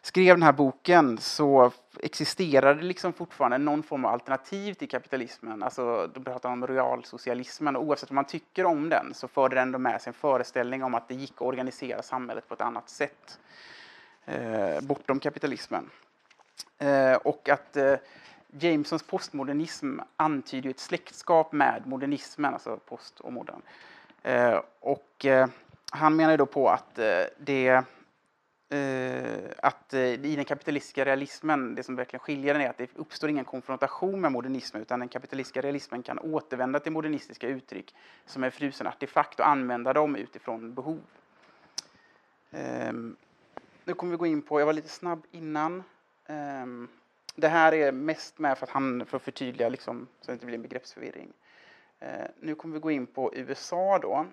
skrev 0.02 0.34
den 0.34 0.42
här 0.42 0.52
boken 0.52 1.18
så 1.18 1.72
existerade 2.00 2.82
liksom 2.82 3.12
fortfarande 3.12 3.58
någon 3.58 3.82
form 3.82 4.04
av 4.04 4.12
alternativ 4.12 4.74
till 4.74 4.88
kapitalismen. 4.88 5.62
Alltså, 5.62 6.10
då 6.14 6.20
pratar 6.22 6.48
han 6.48 6.62
om 6.62 6.68
realsocialismen 6.68 7.76
och 7.76 7.82
oavsett 7.82 8.10
vad 8.10 8.14
man 8.14 8.24
tycker 8.24 8.64
om 8.64 8.88
den 8.88 9.14
så 9.14 9.28
förde 9.28 9.54
den 9.54 9.62
ändå 9.62 9.78
med 9.78 10.02
sig 10.02 10.10
en 10.10 10.14
föreställning 10.14 10.84
om 10.84 10.94
att 10.94 11.08
det 11.08 11.14
gick 11.14 11.34
att 11.34 11.42
organisera 11.42 12.02
samhället 12.02 12.48
på 12.48 12.54
ett 12.54 12.60
annat 12.60 12.88
sätt 12.88 13.38
eh, 14.24 14.80
bortom 14.80 15.20
kapitalismen. 15.20 15.90
Eh, 16.78 17.14
och 17.14 17.48
att 17.48 17.76
eh, 17.76 17.94
Jamesons 18.60 19.02
postmodernism 19.02 19.98
antyder 20.16 20.70
ett 20.70 20.80
släktskap 20.80 21.52
med 21.52 21.86
modernismen, 21.86 22.54
alltså 22.54 22.76
post 22.76 23.20
och 23.20 23.32
modern. 23.32 23.62
Eh, 24.22 24.60
och 24.80 25.24
eh, 25.24 25.48
han 25.90 26.16
menar 26.16 26.36
då 26.36 26.46
på 26.46 26.68
att 26.68 26.98
eh, 26.98 27.24
det 27.38 27.84
eh, 28.68 29.50
att 29.62 29.94
eh, 29.94 30.00
i 30.00 30.36
den 30.36 30.44
kapitalistiska 30.44 31.04
realismen, 31.04 31.74
det 31.74 31.82
som 31.82 31.96
verkligen 31.96 32.20
skiljer 32.20 32.54
den 32.54 32.62
är 32.62 32.70
att 32.70 32.78
det 32.78 32.90
uppstår 32.94 33.30
ingen 33.30 33.44
konfrontation 33.44 34.20
med 34.20 34.32
modernismen 34.32 34.82
utan 34.82 35.00
den 35.00 35.08
kapitalistiska 35.08 35.60
realismen 35.60 36.02
kan 36.02 36.18
återvända 36.18 36.80
till 36.80 36.92
modernistiska 36.92 37.48
uttryck 37.48 37.94
som 38.26 38.44
är 38.44 38.50
frusen 38.50 38.86
artefakt 38.86 39.40
och 39.40 39.48
använda 39.48 39.92
dem 39.92 40.16
utifrån 40.16 40.74
behov. 40.74 41.00
Ehm, 42.50 43.16
nu 43.84 43.94
kommer 43.94 44.10
vi 44.10 44.16
gå 44.16 44.26
in 44.26 44.42
på, 44.42 44.60
jag 44.60 44.66
var 44.66 44.72
lite 44.72 44.88
snabb 44.88 45.26
innan. 45.30 45.82
Ehm, 46.26 46.88
det 47.34 47.48
här 47.48 47.74
är 47.74 47.92
mest 47.92 48.38
med 48.38 48.58
för 48.58 48.66
att, 48.66 48.70
han, 48.70 49.06
för 49.06 49.16
att 49.16 49.22
förtydliga 49.22 49.68
liksom, 49.68 50.08
så 50.20 50.22
att 50.22 50.26
det 50.26 50.32
inte 50.32 50.46
blir 50.46 50.54
en 50.56 50.62
begreppsförvirring. 50.62 51.32
Eh, 52.00 52.26
nu 52.40 52.54
kommer 52.54 52.74
vi 52.74 52.80
gå 52.80 52.90
in 52.90 53.06
på 53.06 53.34
USA 53.34 53.98
då. 53.98 54.26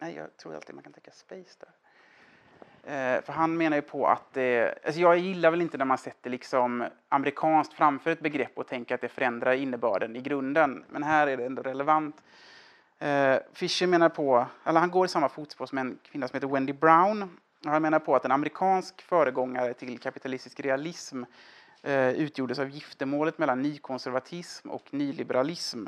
Nej, 0.00 0.14
jag 0.14 0.36
tror 0.36 0.54
alltid 0.54 0.74
man 0.74 0.84
kan 0.84 0.92
tänka 0.92 1.10
space 1.10 1.58
där. 1.58 1.70
Eh, 2.86 3.22
för 3.22 3.32
han 3.32 3.56
menar 3.56 3.76
ju 3.76 3.82
på 3.82 4.06
att 4.06 4.32
det, 4.32 4.78
alltså 4.84 5.00
jag 5.00 5.18
gillar 5.18 5.50
väl 5.50 5.62
inte 5.62 5.78
när 5.78 5.84
man 5.84 5.98
sätter 5.98 6.30
liksom 6.30 6.84
amerikanskt 7.08 7.72
framför 7.72 8.10
ett 8.10 8.20
begrepp 8.20 8.58
och 8.58 8.66
tänker 8.66 8.94
att 8.94 9.00
det 9.00 9.08
förändrar 9.08 9.52
innebörden 9.52 10.16
i 10.16 10.20
grunden. 10.20 10.84
Men 10.90 11.02
här 11.02 11.26
är 11.26 11.36
det 11.36 11.46
ändå 11.46 11.62
relevant. 11.62 12.22
Eh, 12.98 13.36
Fisher 13.52 13.86
menar 13.86 14.08
på, 14.08 14.46
eller 14.64 14.80
han 14.80 14.90
går 14.90 15.06
i 15.06 15.08
samma 15.08 15.28
fotspår 15.28 15.66
som 15.66 15.78
en 15.78 15.98
kvinna 16.02 16.28
som 16.28 16.36
heter 16.36 16.48
Wendy 16.48 16.72
Brown. 16.72 17.38
Han 17.64 17.82
menar 17.82 17.98
på 17.98 18.16
att 18.16 18.24
en 18.24 18.32
amerikansk 18.32 19.02
föregångare 19.02 19.74
till 19.74 19.98
kapitalistisk 19.98 20.60
realism 20.60 21.22
eh, 21.84 22.08
utgjordes 22.08 22.58
av 22.58 22.68
giftermålet 22.68 23.38
mellan 23.38 23.62
nykonservatism 23.62 24.70
och 24.70 24.94
nyliberalism 24.94 25.86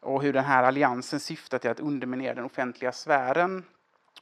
och 0.00 0.22
hur 0.22 0.32
den 0.32 0.44
här 0.44 0.62
alliansen 0.62 1.20
syftar 1.20 1.58
till 1.58 1.70
att 1.70 1.80
underminera 1.80 2.34
den 2.34 2.44
offentliga 2.44 2.92
sfären 2.92 3.64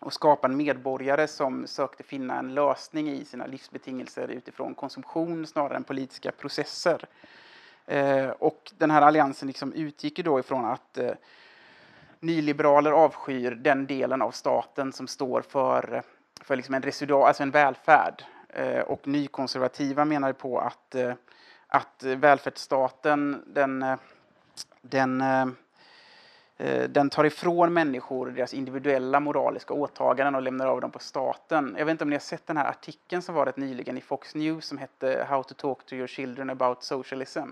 och 0.00 0.12
skapa 0.12 0.48
en 0.48 0.56
medborgare 0.56 1.28
som 1.28 1.66
sökte 1.66 2.02
finna 2.02 2.38
en 2.38 2.54
lösning 2.54 3.10
i 3.10 3.24
sina 3.24 3.46
livsbetingelser 3.46 4.28
utifrån 4.28 4.74
konsumtion 4.74 5.46
snarare 5.46 5.76
än 5.76 5.84
politiska 5.84 6.32
processer. 6.32 7.04
Eh, 7.86 8.28
och 8.28 8.72
den 8.78 8.90
här 8.90 9.02
alliansen 9.02 9.48
liksom 9.48 9.72
utgick 9.72 10.18
då 10.24 10.40
ifrån 10.40 10.64
att 10.64 10.98
eh, 10.98 11.10
nyliberaler 12.20 12.90
avskyr 12.92 13.50
den 13.50 13.86
delen 13.86 14.22
av 14.22 14.30
staten 14.30 14.92
som 14.92 15.06
står 15.06 15.40
för, 15.40 16.02
för 16.40 16.56
liksom 16.56 16.74
en 16.74 16.82
residual, 16.82 17.26
alltså 17.26 17.42
en 17.42 17.50
välfärd. 17.50 18.24
Eh, 18.52 18.80
och 18.80 19.08
nykonservativa 19.08 20.04
menar 20.04 20.32
på 20.32 20.58
att, 20.58 20.94
eh, 20.94 21.14
att 21.66 22.02
välfärdsstaten 22.02 23.42
den, 23.46 23.82
eh, 23.82 23.98
den 24.80 25.24
den 26.88 27.10
tar 27.10 27.24
ifrån 27.24 27.72
människor 27.72 28.30
deras 28.30 28.54
individuella 28.54 29.20
moraliska 29.20 29.74
åtaganden 29.74 30.34
och 30.34 30.42
lämnar 30.42 30.66
över 30.66 30.80
dem 30.80 30.90
på 30.90 30.98
staten. 30.98 31.74
Jag 31.78 31.84
vet 31.84 31.90
inte 31.92 32.04
om 32.04 32.10
ni 32.10 32.16
har 32.16 32.20
sett 32.20 32.46
den 32.46 32.56
här 32.56 32.68
artikeln 32.68 33.22
som 33.22 33.34
var 33.34 33.46
rätt 33.46 33.56
nyligen 33.56 33.98
i 33.98 34.00
Fox 34.00 34.34
News 34.34 34.64
som 34.64 34.78
hette 34.78 35.26
How 35.28 35.42
to 35.42 35.54
talk 35.54 35.86
to 35.86 35.94
your 35.94 36.06
children 36.06 36.50
about 36.50 36.82
socialism. 36.82 37.48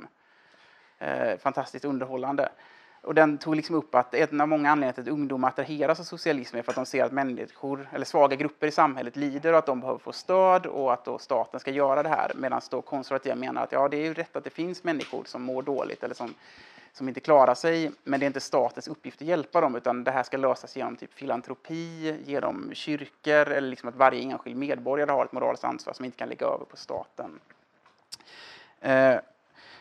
Fantastiskt 1.38 1.84
underhållande. 1.84 2.48
Och 3.02 3.14
den 3.14 3.38
tog 3.38 3.56
liksom 3.56 3.74
upp 3.74 3.94
att 3.94 4.14
en 4.14 4.40
av 4.40 4.48
många 4.48 4.70
anledningar 4.70 4.92
till 4.92 5.02
att 5.02 5.08
ungdomar 5.08 5.48
attraheras 5.48 6.00
av 6.00 6.04
socialism 6.04 6.56
är 6.56 6.62
för 6.62 6.72
att 6.72 6.76
de 6.76 6.86
ser 6.86 7.04
att 7.04 7.12
människor, 7.12 7.88
eller 7.92 8.04
svaga 8.04 8.36
grupper 8.36 8.66
i 8.66 8.70
samhället 8.70 9.16
lider 9.16 9.52
och 9.52 9.58
att 9.58 9.66
de 9.66 9.80
behöver 9.80 9.98
få 9.98 10.12
stöd 10.12 10.66
och 10.66 10.92
att 10.92 11.04
då 11.04 11.18
staten 11.18 11.60
ska 11.60 11.70
göra 11.70 12.02
det 12.02 12.08
här. 12.08 12.32
Medan 12.34 12.60
då 12.70 12.82
konservativa 12.82 13.34
menar 13.34 13.62
att 13.62 13.72
ja, 13.72 13.88
det 13.88 13.96
är 13.96 14.04
ju 14.04 14.14
rätt 14.14 14.36
att 14.36 14.44
det 14.44 14.50
finns 14.50 14.84
människor 14.84 15.24
som 15.24 15.42
mår 15.42 15.62
dåligt 15.62 16.02
eller 16.02 16.14
som 16.14 16.34
som 16.92 17.08
inte 17.08 17.20
klarar 17.20 17.54
sig, 17.54 17.90
men 18.04 18.20
det 18.20 18.24
är 18.24 18.26
inte 18.26 18.40
statens 18.40 18.88
uppgift 18.88 19.22
att 19.22 19.28
hjälpa 19.28 19.60
dem, 19.60 19.76
utan 19.76 20.04
det 20.04 20.10
här 20.10 20.22
ska 20.22 20.36
lösas 20.36 20.76
genom 20.76 20.96
typ 20.96 21.12
filantropi, 21.12 22.16
genom 22.24 22.70
kyrkor, 22.72 23.48
eller 23.48 23.68
liksom 23.68 23.88
att 23.88 23.96
varje 23.96 24.22
enskild 24.22 24.56
medborgare 24.56 25.10
har 25.10 25.24
ett 25.24 25.32
moraliskt 25.32 25.64
ansvar 25.64 25.94
som 25.94 26.04
inte 26.04 26.18
kan 26.18 26.28
lägga 26.28 26.46
över 26.46 26.64
på 26.64 26.76
staten. 26.76 27.40
Eh, 28.80 29.16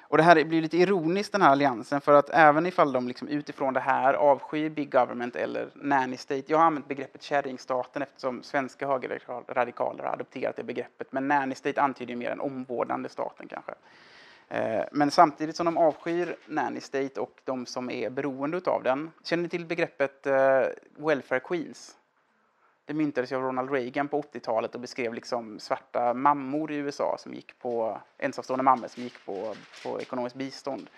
och 0.10 0.18
det 0.18 0.24
här 0.24 0.44
blir 0.44 0.62
lite 0.62 0.78
ironiskt, 0.78 1.32
den 1.32 1.42
här 1.42 1.50
alliansen, 1.50 2.02
för 2.02 2.14
att 2.14 2.30
även 2.30 2.66
ifall 2.66 2.92
de 2.92 3.08
liksom 3.08 3.28
utifrån 3.28 3.74
det 3.74 3.80
här 3.80 4.14
avskyr 4.14 4.70
big 4.70 4.92
government 4.92 5.36
eller 5.36 5.70
nanny 5.76 6.18
state, 6.18 6.44
jag 6.46 6.58
har 6.58 6.66
använt 6.66 6.88
begreppet 6.88 7.22
kärringstaten 7.22 8.02
eftersom 8.02 8.44
svenska 8.44 8.88
högerradikaler 8.88 10.04
har 10.04 10.14
adopterat 10.14 10.56
det 10.56 10.64
begreppet, 10.64 11.12
men 11.12 11.28
nanny 11.28 11.56
state 11.56 11.82
antyder 11.82 12.16
mer 12.16 12.30
den 12.30 12.40
omvårdande 12.40 13.10
staten 13.10 13.48
kanske. 13.48 13.72
Eh, 14.48 14.86
men 14.92 15.12
samtidigt 15.12 15.56
som 15.56 15.66
de 15.66 15.78
avskyr 15.78 16.36
nanny 16.46 16.80
state 16.80 17.20
och 17.20 17.42
de 17.44 17.66
som 17.66 17.90
är 17.90 18.10
beroende 18.10 18.62
av 18.66 18.84
den. 18.84 19.12
Känner 19.24 19.44
ni 19.44 19.50
till 19.50 19.66
begreppet 19.66 20.28
eh, 20.28 20.62
welfare 20.98 21.40
queens? 21.40 21.96
Det 22.90 22.96
myntades 22.96 23.32
av 23.32 23.42
Ronald 23.42 23.72
Reagan 23.72 24.08
på 24.08 24.22
80-talet 24.22 24.76
och 24.76 24.82
beskrev 24.82 25.14
liksom 25.14 25.60
svarta 25.60 26.14
mammor 26.14 26.72
i 26.72 26.76
USA 26.76 27.16
som 27.20 27.34
gick 27.34 27.60
på 27.60 28.02
ensamstående 28.18 28.64
mammor 28.64 28.88
som 28.88 29.04
gick 29.04 29.26
på, 29.26 29.56
på 29.84 30.02
ekonomiskt 30.02 30.36
bistånd. 30.36 30.90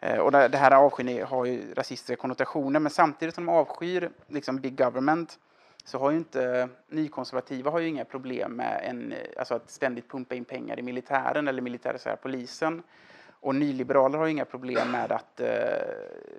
Eh, 0.00 0.18
och 0.18 0.32
det, 0.32 0.56
här 0.56 0.70
avskyn 0.70 1.26
har 1.26 1.44
ju 1.44 1.74
rasistiska 1.74 2.16
konnotationer 2.16 2.80
men 2.80 2.90
samtidigt 2.90 3.34
som 3.34 3.46
de 3.46 3.52
avskyr 3.52 4.10
liksom 4.28 4.56
big 4.56 4.78
government 4.78 5.38
så 5.84 5.98
har 5.98 6.10
ju 6.10 6.16
inte 6.16 6.68
nykonservativa 6.88 7.70
har 7.70 7.78
ju 7.78 7.88
inga 7.88 8.04
problem 8.04 8.52
med 8.52 8.80
en, 8.84 9.14
alltså 9.38 9.54
att 9.54 9.70
ständigt 9.70 10.10
pumpa 10.10 10.34
in 10.34 10.44
pengar 10.44 10.78
i 10.78 10.82
militären 10.82 11.48
eller 11.48 11.62
militärisera 11.62 12.16
polisen. 12.16 12.82
Och 13.28 13.54
nyliberaler 13.54 14.18
har 14.18 14.26
ju 14.26 14.32
inga 14.32 14.44
problem 14.44 14.90
med, 14.90 15.12
att, 15.12 15.40
eh, 15.40 15.48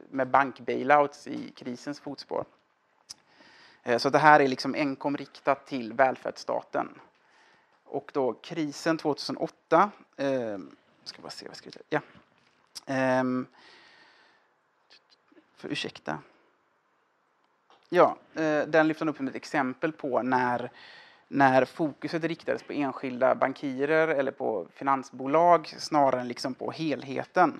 med 0.09 0.27
bank-bailouts 0.27 1.27
i 1.27 1.51
krisens 1.55 1.99
fotspår. 1.99 2.45
Eh, 3.85 3.97
så 3.97 4.09
det 4.09 4.19
här 4.19 4.39
är 4.39 4.47
liksom 4.47 4.75
enkom 4.75 5.17
riktat 5.17 5.65
till 5.65 5.93
välfärdsstaten. 5.93 6.99
Och 7.83 8.11
då 8.13 8.33
krisen 8.33 8.97
2008, 8.97 9.91
eh, 10.17 10.57
ska 11.03 11.21
bara 11.21 11.29
se 11.29 11.45
vad 11.45 11.49
jag 11.49 11.57
skriver. 11.57 11.81
Ja. 11.89 11.99
Eh, 12.85 13.23
för 15.55 15.69
ursäkta. 15.69 16.19
Ja, 17.89 18.17
eh, 18.33 18.61
den 18.67 18.87
lyfter 18.87 19.07
upp 19.07 19.17
som 19.17 19.27
ett 19.27 19.35
exempel 19.35 19.91
på 19.91 20.21
när, 20.21 20.71
när 21.27 21.65
fokuset 21.65 22.23
riktades 22.23 22.63
på 22.63 22.73
enskilda 22.73 23.35
bankirer 23.35 24.07
eller 24.07 24.31
på 24.31 24.67
finansbolag 24.73 25.67
snarare 25.67 26.21
än 26.21 26.27
liksom 26.27 26.53
på 26.53 26.71
helheten. 26.71 27.59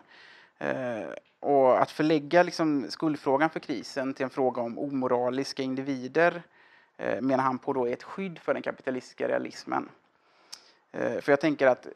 Eh, 0.58 1.10
och 1.46 1.82
att 1.82 1.92
förlägga 1.92 2.44
liksom 2.44 2.86
skuldfrågan 2.90 3.50
för 3.50 3.60
krisen 3.60 4.14
till 4.14 4.24
en 4.24 4.30
fråga 4.30 4.62
om 4.62 4.80
omoraliska 4.80 5.64
individer 5.64 6.44
eh, 6.98 7.22
menar 7.22 7.44
han 7.44 7.58
på 7.58 7.74
då 7.74 7.88
är 7.88 7.94
ett 7.94 8.04
skydd 8.04 8.40
för 8.40 8.54
den 8.54 8.64
kapitalistiska 8.64 9.28
realismen. 9.28 9.90
Eh, 10.92 11.20
för 11.22 11.32
jag 11.32 11.42
tänker 11.42 11.68
att 11.68 11.86
eh, 11.86 11.92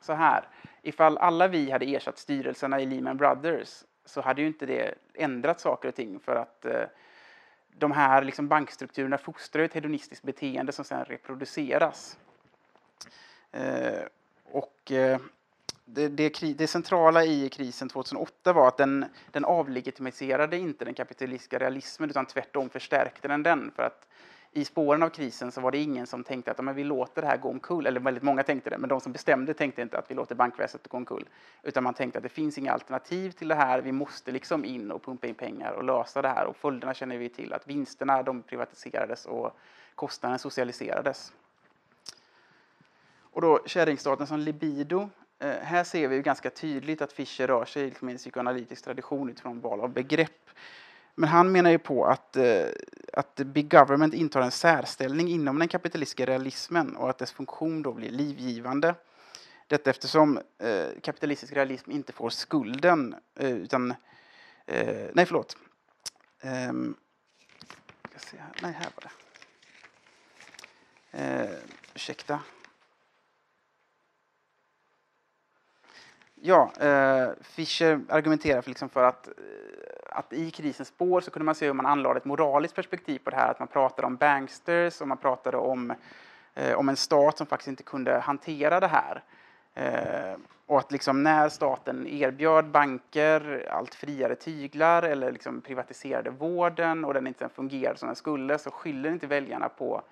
så 0.00 0.12
här, 0.12 0.48
ifall 0.82 1.18
alla 1.18 1.48
vi 1.48 1.70
hade 1.70 1.94
ersatt 1.94 2.18
styrelserna 2.18 2.80
i 2.80 2.86
Lehman 2.86 3.16
Brothers 3.16 3.84
så 4.04 4.20
hade 4.20 4.40
ju 4.40 4.46
inte 4.46 4.66
det 4.66 4.94
ändrat 5.14 5.60
saker 5.60 5.88
och 5.88 5.94
ting 5.94 6.20
för 6.20 6.36
att 6.36 6.64
eh, 6.64 6.84
de 7.78 7.92
här 7.92 8.22
liksom 8.24 8.48
bankstrukturerna 8.48 9.18
fostrar 9.18 9.62
ett 9.62 9.74
hedonistiskt 9.74 10.24
beteende 10.24 10.72
som 10.72 10.84
sedan 10.84 11.04
reproduceras. 11.04 12.18
Eh, 13.52 14.02
och 14.44 14.92
eh, 14.92 15.18
det, 15.84 16.08
det, 16.08 16.40
det, 16.58 16.66
centrala 16.66 17.24
i 17.24 17.48
krisen 17.48 17.88
2008 17.88 18.52
var 18.52 18.68
att 18.68 18.76
den, 18.76 19.04
den 19.30 19.44
avlegitimiserade 19.44 20.58
inte 20.58 20.84
den 20.84 20.94
kapitalistiska 20.94 21.58
realismen 21.58 22.10
utan 22.10 22.26
tvärtom 22.26 22.68
förstärkte 22.70 23.28
den 23.28 23.42
den. 23.42 23.70
För 23.76 23.82
att 23.82 24.08
i 24.52 24.64
spåren 24.64 25.02
av 25.02 25.08
krisen 25.08 25.52
så 25.52 25.60
var 25.60 25.70
det 25.70 25.78
ingen 25.78 26.06
som 26.06 26.24
tänkte 26.24 26.50
att 26.50 26.64
men 26.64 26.74
vi 26.74 26.84
låter 26.84 27.22
det 27.22 27.28
här 27.28 27.36
gå 27.36 27.48
omkull. 27.50 27.86
Eller 27.86 28.00
väldigt 28.00 28.22
många 28.22 28.42
tänkte 28.42 28.70
det, 28.70 28.78
men 28.78 28.88
de 28.88 29.00
som 29.00 29.12
bestämde 29.12 29.54
tänkte 29.54 29.82
inte 29.82 29.98
att 29.98 30.10
vi 30.10 30.14
låter 30.14 30.34
bankväsendet 30.34 30.88
gå 30.88 30.96
omkull. 30.96 31.28
Utan 31.62 31.84
man 31.84 31.94
tänkte 31.94 32.18
att 32.18 32.22
det 32.22 32.28
finns 32.28 32.58
inga 32.58 32.72
alternativ 32.72 33.30
till 33.30 33.48
det 33.48 33.54
här. 33.54 33.80
Vi 33.80 33.92
måste 33.92 34.32
liksom 34.32 34.64
in 34.64 34.90
och 34.90 35.02
pumpa 35.02 35.26
in 35.26 35.34
pengar 35.34 35.72
och 35.72 35.84
lösa 35.84 36.22
det 36.22 36.28
här. 36.28 36.46
Och 36.46 36.56
följderna 36.56 36.94
känner 36.94 37.18
vi 37.18 37.28
till 37.28 37.52
att 37.52 37.68
vinsterna 37.68 38.22
de 38.22 38.42
privatiserades 38.42 39.26
och 39.26 39.56
kostnaden 39.94 40.38
socialiserades. 40.38 41.32
Och 43.20 43.40
då 43.40 43.60
kärringstaten 43.66 44.26
som 44.26 44.38
libido. 44.38 45.08
Eh, 45.44 45.60
här 45.62 45.84
ser 45.84 46.08
vi 46.08 46.16
ju 46.16 46.22
ganska 46.22 46.50
tydligt 46.50 47.02
att 47.02 47.12
Fischer 47.12 47.46
rör 47.46 47.64
sig 47.64 47.84
liksom 47.84 48.08
i 48.08 48.12
en 48.12 48.18
psykoanalytisk 48.18 48.84
tradition 48.84 49.30
utifrån 49.30 49.60
val 49.60 49.80
av 49.80 49.92
begrepp. 49.92 50.50
Men 51.14 51.28
han 51.28 51.52
menar 51.52 51.70
ju 51.70 51.78
på 51.78 52.06
att, 52.06 52.36
eh, 52.36 52.66
att 53.12 53.34
Big 53.34 53.70
Government 53.70 54.14
intar 54.14 54.40
en 54.40 54.50
särställning 54.50 55.28
inom 55.28 55.58
den 55.58 55.68
kapitalistiska 55.68 56.26
realismen 56.26 56.96
och 56.96 57.10
att 57.10 57.18
dess 57.18 57.32
funktion 57.32 57.82
då 57.82 57.92
blir 57.92 58.10
livgivande. 58.10 58.94
Detta 59.66 59.90
eftersom 59.90 60.38
eh, 60.58 60.86
kapitalistisk 61.02 61.52
realism 61.52 61.90
inte 61.90 62.12
får 62.12 62.30
skulden 62.30 63.14
eh, 63.34 63.50
utan... 63.50 63.94
Eh, 64.66 65.06
nej, 65.12 65.26
förlåt. 65.26 65.56
Um, 66.42 66.96
ska 68.10 68.18
se 68.18 68.36
här. 68.36 68.52
Nej, 68.62 68.72
här 68.72 68.88
var 68.94 69.10
det. 69.10 69.10
Eh, 71.18 71.58
ursäkta. 71.94 72.40
Ja, 76.46 76.72
eh, 76.80 77.28
Fischer 77.40 78.00
argumenterar 78.08 78.62
för, 78.62 78.70
liksom 78.70 78.88
för 78.88 79.04
att, 79.04 79.28
eh, 79.28 79.32
att 80.08 80.32
i 80.32 80.50
krisens 80.50 80.88
spår 80.88 81.20
så 81.20 81.30
kunde 81.30 81.44
man 81.44 81.54
se 81.54 81.66
hur 81.66 81.72
man 81.72 81.86
anlade 81.86 82.16
ett 82.16 82.24
moraliskt 82.24 82.74
perspektiv 82.74 83.18
på 83.24 83.30
det 83.30 83.36
här. 83.36 83.50
Att 83.50 83.58
man 83.58 83.68
pratade 83.68 84.06
om 84.06 84.16
banksters 84.16 85.00
och 85.00 85.08
man 85.08 85.16
pratade 85.16 85.56
om, 85.56 85.92
eh, 86.54 86.74
om 86.74 86.88
en 86.88 86.96
stat 86.96 87.38
som 87.38 87.46
faktiskt 87.46 87.68
inte 87.68 87.82
kunde 87.82 88.18
hantera 88.18 88.80
det 88.80 88.86
här. 88.86 89.22
Eh, 89.74 90.38
och 90.66 90.78
att 90.78 90.92
liksom 90.92 91.22
när 91.22 91.48
staten 91.48 92.06
erbjöd 92.06 92.70
banker 92.70 93.68
allt 93.70 93.94
friare 93.94 94.34
tyglar 94.34 95.02
eller 95.02 95.32
liksom 95.32 95.60
privatiserade 95.60 96.30
vården 96.30 97.04
och 97.04 97.14
den 97.14 97.26
inte 97.26 97.48
fungerade 97.48 97.98
som 97.98 98.06
den 98.06 98.16
skulle 98.16 98.58
så 98.58 98.70
skyller 98.70 99.10
inte 99.10 99.26
väljarna 99.26 99.68
på, 99.68 100.02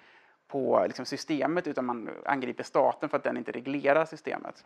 på 0.49 0.85
liksom 0.87 1.05
systemet 1.05 1.67
utan 1.67 1.87
man 1.87 2.11
angriper 2.25 2.65
staten 2.65 3.09
för 3.09 3.17
att 3.17 3.25
den 3.25 3.37
inte 3.37 3.53
reglerar 3.53 4.05
systemet. 4.05 4.65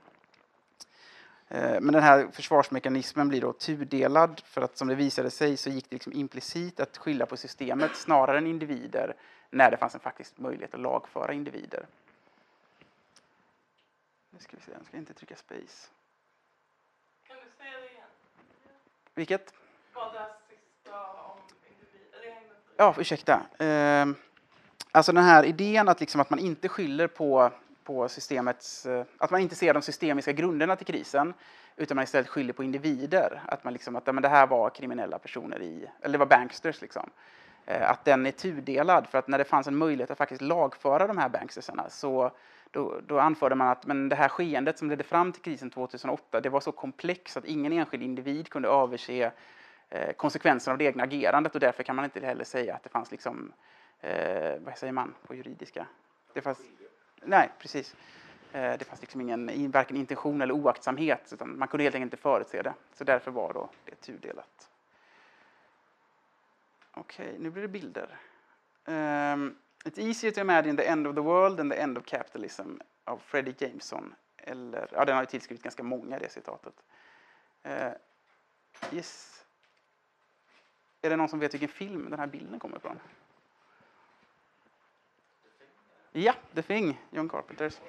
Eh, 1.49 1.81
men 1.81 1.93
den 1.93 2.03
här 2.03 2.29
försvarsmekanismen 2.33 3.29
blir 3.29 3.41
då 3.41 3.53
tudelad 3.53 4.43
för 4.45 4.63
att 4.63 4.77
som 4.77 4.89
det 4.89 4.95
visade 4.95 5.31
sig 5.31 5.57
så 5.57 5.71
gick 5.71 5.91
det 5.91 5.97
liksom 5.97 6.13
implicit 6.13 6.81
att 6.81 6.97
skylla 6.97 7.27
på 7.27 7.37
systemet 7.37 7.97
snarare 7.97 8.39
än 8.39 8.47
individer 8.47 9.15
när 9.51 9.71
det 9.71 9.77
fanns 9.77 9.95
en 9.95 10.01
faktisk 10.01 10.39
möjlighet 10.39 10.75
att 10.75 10.81
lagföra 10.81 11.33
individer. 11.33 11.87
Nu 14.31 14.39
ska 14.39 14.57
vi 14.57 14.63
se, 14.63 14.73
jag 14.73 14.87
ska 14.87 14.97
inte 14.97 15.15
trycka 15.15 15.37
space. 15.37 15.89
Kan 17.27 17.37
du 17.37 17.65
säga 17.65 17.81
det 17.81 17.91
igen? 17.91 18.07
Vilket? 19.15 19.55
Vad 19.95 20.13
det 20.13 20.27
sista 20.49 21.03
om 21.05 21.39
individer? 21.71 22.43
Ja, 22.77 22.95
ursäkta. 22.99 23.65
Eh, 23.65 24.07
alltså 24.93 25.13
den 25.13 25.25
här 25.25 25.45
idén 25.45 25.89
att, 25.89 26.01
liksom 26.01 26.21
att 26.21 26.31
man 26.31 26.39
inte 26.39 26.69
skyller 26.69 27.07
på, 27.07 27.53
på 27.87 28.09
systemets... 28.09 28.87
Eh, 28.87 29.05
att 29.19 29.31
man 29.31 29.41
inte 29.41 29.55
ser 29.55 29.75
de 29.75 29.83
systemiska 29.83 30.33
grunderna 30.33 30.77
till 30.77 30.87
krisen 30.87 31.35
utan 31.77 31.95
man 31.95 32.05
istället 32.05 32.29
skyller 32.29 32.53
på 32.53 32.65
individer. 32.65 33.43
Att 33.47 33.65
man 33.65 33.73
liksom, 33.73 33.97
att 33.97 34.07
men 34.07 34.23
det 34.23 34.29
här 34.29 34.47
var 34.47 34.71
kriminella 34.71 35.19
personer 35.19 35.63
i... 35.63 35.87
Eller 36.01 36.13
det 36.13 36.19
var 36.19 36.27
banksters 36.27 36.81
liksom. 36.81 37.11
Eh, 37.67 37.91
att 37.91 38.05
den 38.05 38.27
är 38.27 38.31
tudelad 38.31 39.07
för 39.07 39.19
att 39.19 39.29
när 39.29 39.39
det 39.39 39.45
fanns 39.45 39.67
en 39.67 39.77
möjlighet 39.77 40.11
att 40.11 40.19
faktiskt 40.19 40.43
lagföra 40.43 41.07
de 41.07 41.19
här 41.19 41.29
bankstersarna 41.29 41.89
så 41.89 42.31
då, 42.71 43.01
då 43.07 43.19
anförde 43.19 43.55
man 43.55 43.69
att 43.69 43.87
men 43.87 44.09
det 44.09 44.17
här 44.17 44.29
skeendet 44.29 44.79
som 44.79 44.91
ledde 44.91 45.05
fram 45.05 45.33
till 45.33 45.43
krisen 45.43 45.71
2008 45.71 46.41
det 46.41 46.49
var 46.49 46.61
så 46.61 46.73
komplext 46.73 47.37
att 47.37 47.45
ingen 47.45 47.73
enskild 47.73 48.03
individ 48.03 48.49
kunde 48.49 48.69
överse 48.69 49.33
eh, 49.89 50.13
konsekvenserna 50.13 50.73
av 50.73 50.79
det 50.79 50.85
egna 50.85 51.03
agerandet 51.03 51.55
och 51.55 51.61
därför 51.61 51.83
kan 51.83 51.97
man 51.97 52.05
inte 52.05 52.27
heller 52.27 52.45
säga 52.45 52.75
att 52.75 52.83
det 52.83 52.89
fanns 52.89 53.11
liksom, 53.11 53.53
eh, 54.01 54.59
vad 54.59 54.79
säger 54.79 54.93
man 54.93 55.15
på 55.27 55.35
juridiska? 55.35 55.87
Det 56.33 56.41
fanns, 56.41 56.59
nej, 57.23 57.51
precis. 57.59 57.97
Eh, 58.53 58.79
det 58.79 58.85
fanns 58.85 59.01
liksom 59.01 59.21
ingen 59.21 59.71
varken 59.71 59.97
intention 59.97 60.43
eller 60.43 60.55
oaktsamhet 60.55 61.33
utan 61.33 61.59
man 61.59 61.69
kunde 61.69 61.85
helt 61.85 61.95
enkelt 61.95 62.13
inte 62.13 62.23
förutse 62.23 62.63
det. 62.63 62.75
Så 62.95 63.05
därför 63.05 63.31
var 63.31 63.53
då 63.53 63.71
det 63.85 63.95
tudelat. 63.95 64.71
Okej, 66.93 67.27
okay, 67.27 67.39
nu 67.39 67.51
blir 67.51 67.63
det 67.63 67.69
bilder. 67.69 68.19
Um, 68.85 69.57
It's 69.87 69.99
easier 69.99 70.33
to 70.33 70.41
imagine 70.41 70.77
the 70.77 70.89
end 70.89 71.07
of 71.07 71.15
the 71.15 71.23
world 71.23 71.59
than 71.59 71.69
the 71.69 71.77
end 71.77 71.99
of 71.99 72.05
capitalism 72.05 72.81
av 73.05 73.19
Freddie 73.19 73.55
Jameson. 73.59 74.15
Eller, 74.37 74.89
ja, 74.93 75.05
den 75.05 75.15
har 75.15 75.23
ju 75.23 75.27
tillskrivit 75.27 75.63
ganska 75.63 75.83
många, 75.83 76.19
det 76.19 76.29
citatet. 76.29 76.75
Uh, 77.67 77.93
yes. 78.93 79.45
Är 81.03 81.11
det 81.11 81.17
någon 81.17 81.29
som 81.29 81.39
vet 81.39 81.55
vilken 81.55 81.69
film 81.69 82.11
den 82.11 82.19
här 82.19 82.27
bilden 82.27 82.59
kommer 82.59 82.77
ifrån? 82.77 82.99
Ja, 86.19 86.35
The 86.55 86.63
Thing, 86.63 87.01
John 87.11 87.29
Carpenters. 87.29 87.81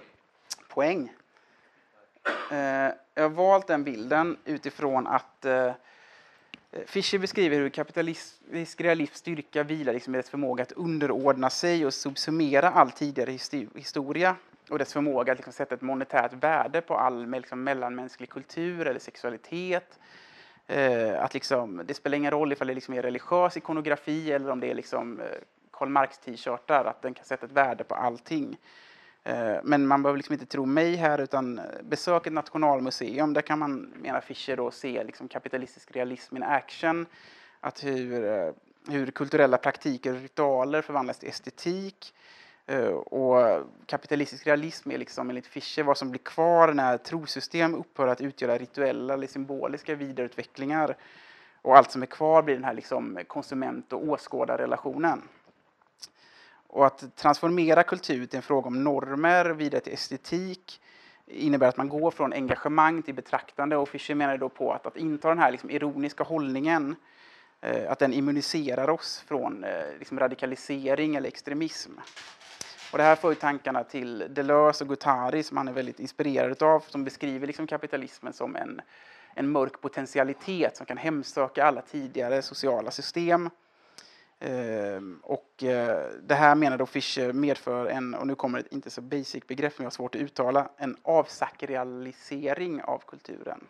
Poäng. 0.67 1.13
Eh, 2.51 2.57
jag 3.13 3.23
har 3.23 3.29
valt 3.29 3.67
den 3.67 3.83
bilden 3.83 4.37
utifrån 4.45 5.07
att 5.07 5.45
Eh, 6.71 6.85
Fischer 6.85 7.19
beskriver 7.19 7.57
hur 7.57 7.69
kapitalistisk 7.69 8.81
realisms 8.81 9.17
styrka 9.17 9.63
vilar 9.63 9.93
liksom 9.93 10.15
i 10.15 10.17
dess 10.17 10.29
förmåga 10.29 10.63
att 10.63 10.71
underordna 10.71 11.49
sig 11.49 11.85
och 11.85 11.93
subsumera 11.93 12.69
all 12.69 12.91
tidigare 12.91 13.31
historia 13.75 14.35
och 14.69 14.79
dess 14.79 14.93
förmåga 14.93 15.31
att 15.31 15.37
liksom 15.37 15.53
sätta 15.53 15.75
ett 15.75 15.81
monetärt 15.81 16.33
värde 16.33 16.81
på 16.81 16.97
all 16.97 17.29
liksom 17.29 17.63
mellanmänsklig 17.63 18.29
kultur 18.29 18.87
eller 18.87 18.99
sexualitet. 18.99 19.99
Eh, 20.67 21.23
att 21.23 21.33
liksom, 21.33 21.81
det 21.85 21.93
spelar 21.93 22.17
ingen 22.17 22.31
roll 22.31 22.51
ifall 22.51 22.67
det 22.67 22.73
liksom 22.73 22.93
är 22.93 23.01
religiös 23.01 23.57
ikonografi 23.57 24.31
eller 24.31 24.49
om 24.49 24.59
det 24.59 24.69
är 24.71 24.75
liksom, 24.75 25.19
eh, 25.19 25.25
Karl 25.77 25.89
Marx-t-shirtar, 25.89 26.85
att 26.85 27.01
den 27.01 27.13
kan 27.13 27.25
sätta 27.25 27.45
ett 27.45 27.51
värde 27.51 27.83
på 27.83 27.95
allting. 27.95 28.57
Eh, 29.27 29.55
men 29.63 29.87
man 29.87 30.03
behöver 30.03 30.17
liksom 30.17 30.33
inte 30.33 30.45
tro 30.45 30.65
mig 30.65 30.95
här, 30.95 31.21
utan 31.21 31.59
eh, 31.59 31.65
besök 31.83 32.27
ett 32.27 32.33
nationalmuseum. 32.33 33.33
Där 33.33 33.41
kan 33.41 33.59
man, 33.59 33.93
menar 33.95 34.21
Fischer, 34.21 34.57
då, 34.57 34.71
se 34.71 35.03
liksom 35.03 35.27
kapitalistisk 35.27 35.91
realism 35.91 36.37
in 36.37 36.43
action. 36.43 37.05
Att 37.59 37.83
hur, 37.83 38.25
eh, 38.25 38.51
hur 38.89 39.11
kulturella 39.11 39.57
praktiker 39.57 40.15
och 40.15 40.21
ritualer 40.21 40.81
förvandlas 40.81 41.17
till 41.17 41.29
estetik. 41.29 42.13
Och 43.05 43.37
kapitalistisk 43.85 44.47
realism 44.47 44.91
är 44.91 44.97
liksom, 44.97 45.29
enligt 45.29 45.47
Fischer 45.47 45.83
vad 45.83 45.97
som 45.97 46.09
blir 46.09 46.19
kvar 46.19 46.73
när 46.73 46.97
trosystem 46.97 47.75
upphör 47.75 48.07
att 48.07 48.21
utgöra 48.21 48.57
rituella 48.57 49.13
eller 49.13 49.27
symboliska 49.27 49.95
vidareutvecklingar. 49.95 50.97
Och 51.61 51.77
allt 51.77 51.91
som 51.91 52.01
är 52.01 52.05
kvar 52.05 52.41
blir 52.41 52.55
den 52.55 52.63
här 52.63 52.73
liksom 52.73 53.19
konsument 53.27 53.93
och 53.93 54.07
åskådarrelationen. 54.07 55.21
Och 56.67 56.85
att 56.85 57.15
transformera 57.15 57.83
kultur 57.83 58.25
till 58.25 58.37
en 58.37 58.43
fråga 58.43 58.67
om 58.67 58.83
normer, 58.83 59.45
vidare 59.45 59.81
till 59.81 59.93
estetik, 59.93 60.81
innebär 61.25 61.67
att 61.67 61.77
man 61.77 61.89
går 61.89 62.11
från 62.11 62.33
engagemang 62.33 63.01
till 63.01 63.15
betraktande. 63.15 63.77
Och 63.77 63.89
Fischer 63.89 64.15
menar 64.15 64.37
då 64.37 64.49
på 64.49 64.71
att, 64.71 64.85
att 64.85 64.97
inta 64.97 65.29
den 65.29 65.39
här 65.39 65.51
liksom 65.51 65.69
ironiska 65.69 66.23
hållningen, 66.23 66.95
eh, 67.61 67.91
att 67.91 67.99
den 67.99 68.13
immuniserar 68.13 68.89
oss 68.89 69.23
från 69.27 69.63
eh, 69.63 69.97
liksom 69.99 70.19
radikalisering 70.19 71.15
eller 71.15 71.27
extremism. 71.27 71.91
Och 72.91 72.97
det 72.97 73.03
här 73.03 73.15
för 73.15 73.33
tankarna 73.33 73.83
till 73.83 74.25
Deleuze 74.29 74.83
och 74.83 74.87
Guattari 74.87 75.43
som 75.43 75.57
han 75.57 75.67
är 75.67 75.73
väldigt 75.73 75.99
inspirerad 75.99 76.63
av, 76.63 76.79
som 76.79 77.03
beskriver 77.03 77.47
liksom 77.47 77.67
kapitalismen 77.67 78.33
som 78.33 78.55
en, 78.55 78.81
en 79.35 79.49
mörk 79.49 79.81
potentialitet 79.81 80.77
som 80.77 80.85
kan 80.85 80.97
hemsöka 80.97 81.65
alla 81.65 81.81
tidigare 81.81 82.41
sociala 82.41 82.91
system 82.91 83.49
Ehm, 84.39 85.19
och 85.23 85.63
eh, 85.63 86.11
det 86.21 86.35
här 86.35 86.55
menar 86.55 86.77
då 86.77 86.85
Fischer 86.85 87.33
medför 87.33 87.85
en, 87.85 88.13
och 88.13 88.27
nu 88.27 88.35
kommer 88.35 88.59
ett 88.59 88.73
inte 88.73 88.89
så 88.89 89.01
basic 89.01 89.47
begrepp 89.47 89.73
som 89.73 89.83
jag 89.83 89.85
har 89.85 89.91
svårt 89.91 90.15
att 90.15 90.21
uttala, 90.21 90.69
en 90.77 90.97
avsakralisering 91.03 92.81
av 92.81 93.03
kulturen. 93.07 93.67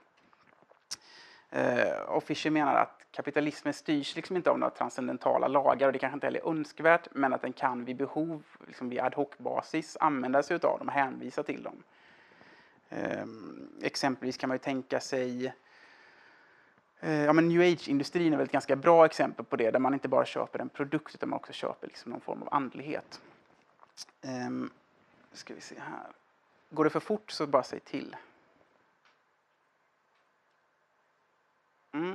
Ehm, 1.51 2.05
och 2.07 2.23
Fischer 2.23 2.49
menar 2.49 2.75
att 2.75 3.05
kapitalismen 3.11 3.73
styrs 3.73 4.15
liksom 4.15 4.35
inte 4.35 4.49
av 4.49 4.59
några 4.59 4.73
transcendentala 4.73 5.47
lagar 5.47 5.87
och 5.87 5.93
det 5.93 5.99
kanske 5.99 6.15
inte 6.15 6.27
heller 6.27 6.39
är 6.39 6.49
önskvärt 6.49 7.07
men 7.11 7.33
att 7.33 7.41
den 7.41 7.53
kan 7.53 7.85
vid 7.85 7.95
behov, 7.95 8.43
liksom 8.67 8.89
vid 8.89 8.99
ad 8.99 9.15
hoc-basis, 9.15 9.97
använda 9.99 10.43
sig 10.43 10.55
av 10.55 10.59
dem 10.79 10.87
och 10.87 10.93
hänvisa 10.93 11.43
till 11.43 11.63
dem. 11.63 11.83
Ehm, 12.89 13.69
exempelvis 13.81 14.37
kan 14.37 14.47
man 14.47 14.55
ju 14.55 14.59
tänka 14.59 14.99
sig 14.99 15.45
Eh, 15.45 15.51
Eh, 16.99 17.23
ja, 17.23 17.33
men 17.33 17.47
new 17.47 17.61
age-industrin 17.61 18.33
är 18.33 18.37
väl 18.37 18.45
ett 18.45 18.51
ganska 18.51 18.75
bra 18.75 19.05
exempel 19.05 19.45
på 19.45 19.55
det, 19.55 19.71
där 19.71 19.79
man 19.79 19.93
inte 19.93 20.07
bara 20.07 20.25
köper 20.25 20.59
en 20.59 20.69
produkt 20.69 21.15
utan 21.15 21.29
man 21.29 21.37
också 21.37 21.53
köper 21.53 21.87
liksom 21.87 22.11
någon 22.11 22.21
form 22.21 22.41
av 22.41 22.53
andlighet. 22.53 23.21
Um, 24.21 24.71
ska 25.31 25.53
vi 25.53 25.61
se 25.61 25.75
här. 25.79 26.11
Går 26.69 26.83
det 26.83 26.89
för 26.89 26.99
fort 26.99 27.31
så 27.31 27.47
bara 27.47 27.63
säg 27.63 27.79
till. 27.79 28.15
Mm. 31.93 32.11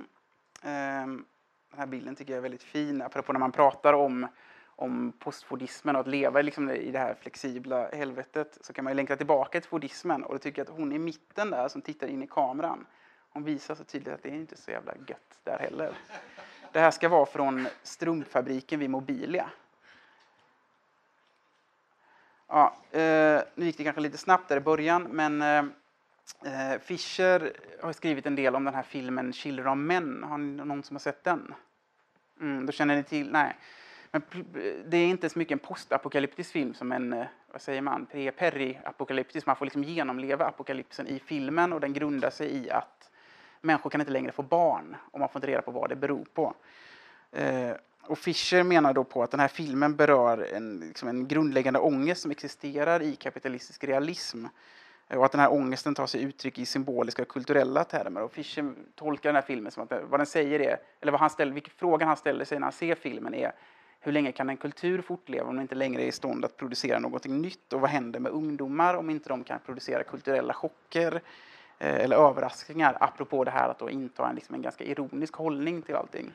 Um, 0.62 1.24
den 1.70 1.78
här 1.78 1.86
bilden 1.86 2.16
tycker 2.16 2.32
jag 2.32 2.38
är 2.38 2.42
väldigt 2.42 2.62
fin, 2.62 3.02
apropå 3.02 3.32
när 3.32 3.40
man 3.40 3.52
pratar 3.52 3.92
om, 3.92 4.26
om 4.66 5.12
postfordismen 5.18 5.96
och 5.96 6.00
att 6.00 6.06
leva 6.06 6.42
liksom 6.42 6.70
i 6.70 6.90
det 6.90 6.98
här 6.98 7.14
flexibla 7.14 7.88
helvetet 7.88 8.58
så 8.60 8.72
kan 8.72 8.84
man 8.84 8.90
ju 8.90 8.94
länka 8.94 9.16
tillbaka 9.16 9.60
till 9.60 9.70
fordismen 9.70 10.24
och 10.24 10.32
då 10.32 10.38
tycker 10.38 10.60
jag 10.62 10.70
att 10.70 10.78
hon 10.78 10.92
i 10.92 10.98
mitten 10.98 11.50
där 11.50 11.68
som 11.68 11.82
tittar 11.82 12.06
in 12.06 12.22
i 12.22 12.26
kameran 12.26 12.86
hon 13.32 13.44
visar 13.44 13.74
så 13.74 13.84
tydligt 13.84 14.14
att 14.14 14.22
det 14.22 14.28
är 14.28 14.34
inte 14.34 14.56
så 14.56 14.70
jävla 14.70 14.94
gött 15.08 15.38
där 15.44 15.58
heller. 15.58 15.92
Det 16.72 16.80
här 16.80 16.90
ska 16.90 17.08
vara 17.08 17.26
från 17.26 17.68
strumpfabriken 17.82 18.80
vid 18.80 18.90
Mobilia. 18.90 19.50
Ja, 22.48 22.76
eh, 22.90 23.42
nu 23.54 23.66
gick 23.66 23.78
det 23.78 23.84
kanske 23.84 24.00
lite 24.00 24.18
snabbt 24.18 24.48
där 24.48 24.56
i 24.56 24.60
början, 24.60 25.02
men 25.02 25.42
eh, 25.42 25.64
eh 26.44 26.78
Fischer 26.80 27.52
har 27.82 27.92
skrivit 27.92 28.26
en 28.26 28.36
del 28.36 28.56
om 28.56 28.64
den 28.64 28.74
här 28.74 28.82
filmen 28.82 29.32
Children 29.32 29.68
of 29.68 29.78
Men. 29.78 30.22
Har 30.22 30.38
ni 30.38 30.64
någon 30.64 30.82
som 30.82 30.96
har 30.96 31.00
sett 31.00 31.24
den? 31.24 31.54
Mm, 32.40 32.66
då 32.66 32.72
känner 32.72 32.96
ni 32.96 33.02
till? 33.02 33.32
Nej. 33.32 33.56
Men 34.10 34.22
det 34.86 34.96
är 34.96 35.06
inte 35.06 35.28
så 35.28 35.38
mycket 35.38 35.52
en 35.52 35.58
postapokalyptisk 35.58 36.52
film 36.52 36.74
som 36.74 36.92
en, 36.92 37.12
eh, 37.12 37.26
vad 37.52 37.62
säger 37.62 37.82
man, 37.82 38.06
pre- 38.12 38.30
peri-apokalyptisk. 38.30 39.46
Man 39.46 39.56
får 39.56 39.66
liksom 39.66 39.84
genomleva 39.84 40.46
apokalypsen 40.46 41.06
i 41.06 41.18
filmen 41.18 41.72
och 41.72 41.80
den 41.80 41.92
grundar 41.92 42.30
sig 42.30 42.56
i 42.56 42.70
att 42.70 43.10
människor 43.62 43.90
kan 43.90 44.00
inte 44.00 44.12
längre 44.12 44.32
få 44.32 44.42
barn 44.42 44.96
och 45.10 45.20
man 45.20 45.28
får 45.28 45.38
inte 45.38 45.46
reda 45.46 45.62
på 45.62 45.70
vad 45.70 45.88
det 45.88 45.96
beror 45.96 46.24
på. 46.34 46.54
Eh, 47.32 47.72
och 48.02 48.18
Fischer 48.18 48.62
menar 48.62 48.92
då 48.92 49.04
på 49.04 49.22
att 49.22 49.30
den 49.30 49.40
här 49.40 49.48
filmen 49.48 49.96
berör 49.96 50.48
en, 50.52 50.80
liksom 50.80 51.08
en 51.08 51.28
grundläggande 51.28 51.80
ångest 51.80 52.22
som 52.22 52.30
existerar 52.30 53.02
i 53.02 53.16
kapitalistisk 53.16 53.84
realism. 53.84 54.46
Eh, 55.08 55.18
och 55.18 55.24
att 55.24 55.32
den 55.32 55.40
här 55.40 55.52
ångesten 55.52 55.94
tar 55.94 56.06
sig 56.06 56.22
uttryck 56.22 56.58
i 56.58 56.66
symboliska 56.66 57.22
och 57.22 57.28
kulturella 57.28 57.84
termer. 57.84 58.22
Och 58.22 58.32
Fischer 58.32 58.74
tolkar 58.94 59.28
den 59.28 59.34
här 59.34 59.42
filmen 59.42 59.72
som 59.72 59.82
att 59.82 59.92
vad 60.08 60.20
den 60.20 60.26
säger 60.26 60.60
är, 60.60 60.76
eller 61.00 61.12
vad 61.12 61.20
han 61.20 61.30
ställer, 61.30 61.52
vilken 61.52 61.74
frågan 61.76 62.08
han 62.08 62.16
ställer 62.16 62.44
sig 62.44 62.58
när 62.58 62.64
han 62.64 62.72
ser 62.72 62.94
filmen 62.94 63.34
är 63.34 63.52
hur 64.04 64.12
länge 64.12 64.32
kan 64.32 64.50
en 64.50 64.56
kultur 64.56 65.02
fortleva 65.02 65.48
om 65.48 65.54
den 65.54 65.62
inte 65.62 65.74
längre 65.74 66.02
är 66.02 66.06
i 66.06 66.12
stånd 66.12 66.44
att 66.44 66.56
producera 66.56 66.98
någonting 66.98 67.42
nytt? 67.42 67.72
Och 67.72 67.80
vad 67.80 67.90
händer 67.90 68.20
med 68.20 68.32
ungdomar 68.32 68.94
om 68.94 69.10
inte 69.10 69.28
de 69.28 69.44
kan 69.44 69.58
producera 69.66 70.02
kulturella 70.02 70.54
chocker 70.54 71.14
eh, 71.14 71.20
Eh, 71.82 71.94
eller 71.94 72.16
överraskningar? 72.16 72.96
Apropå 73.00 73.44
det 73.44 73.50
här 73.50 73.68
att 73.68 73.78
då 73.78 73.90
inta 73.90 74.28
en, 74.28 74.34
liksom 74.34 74.54
en 74.54 74.62
ganska 74.62 74.84
ironisk 74.84 75.34
hållning 75.34 75.82
till 75.82 75.94
allting. 75.94 76.32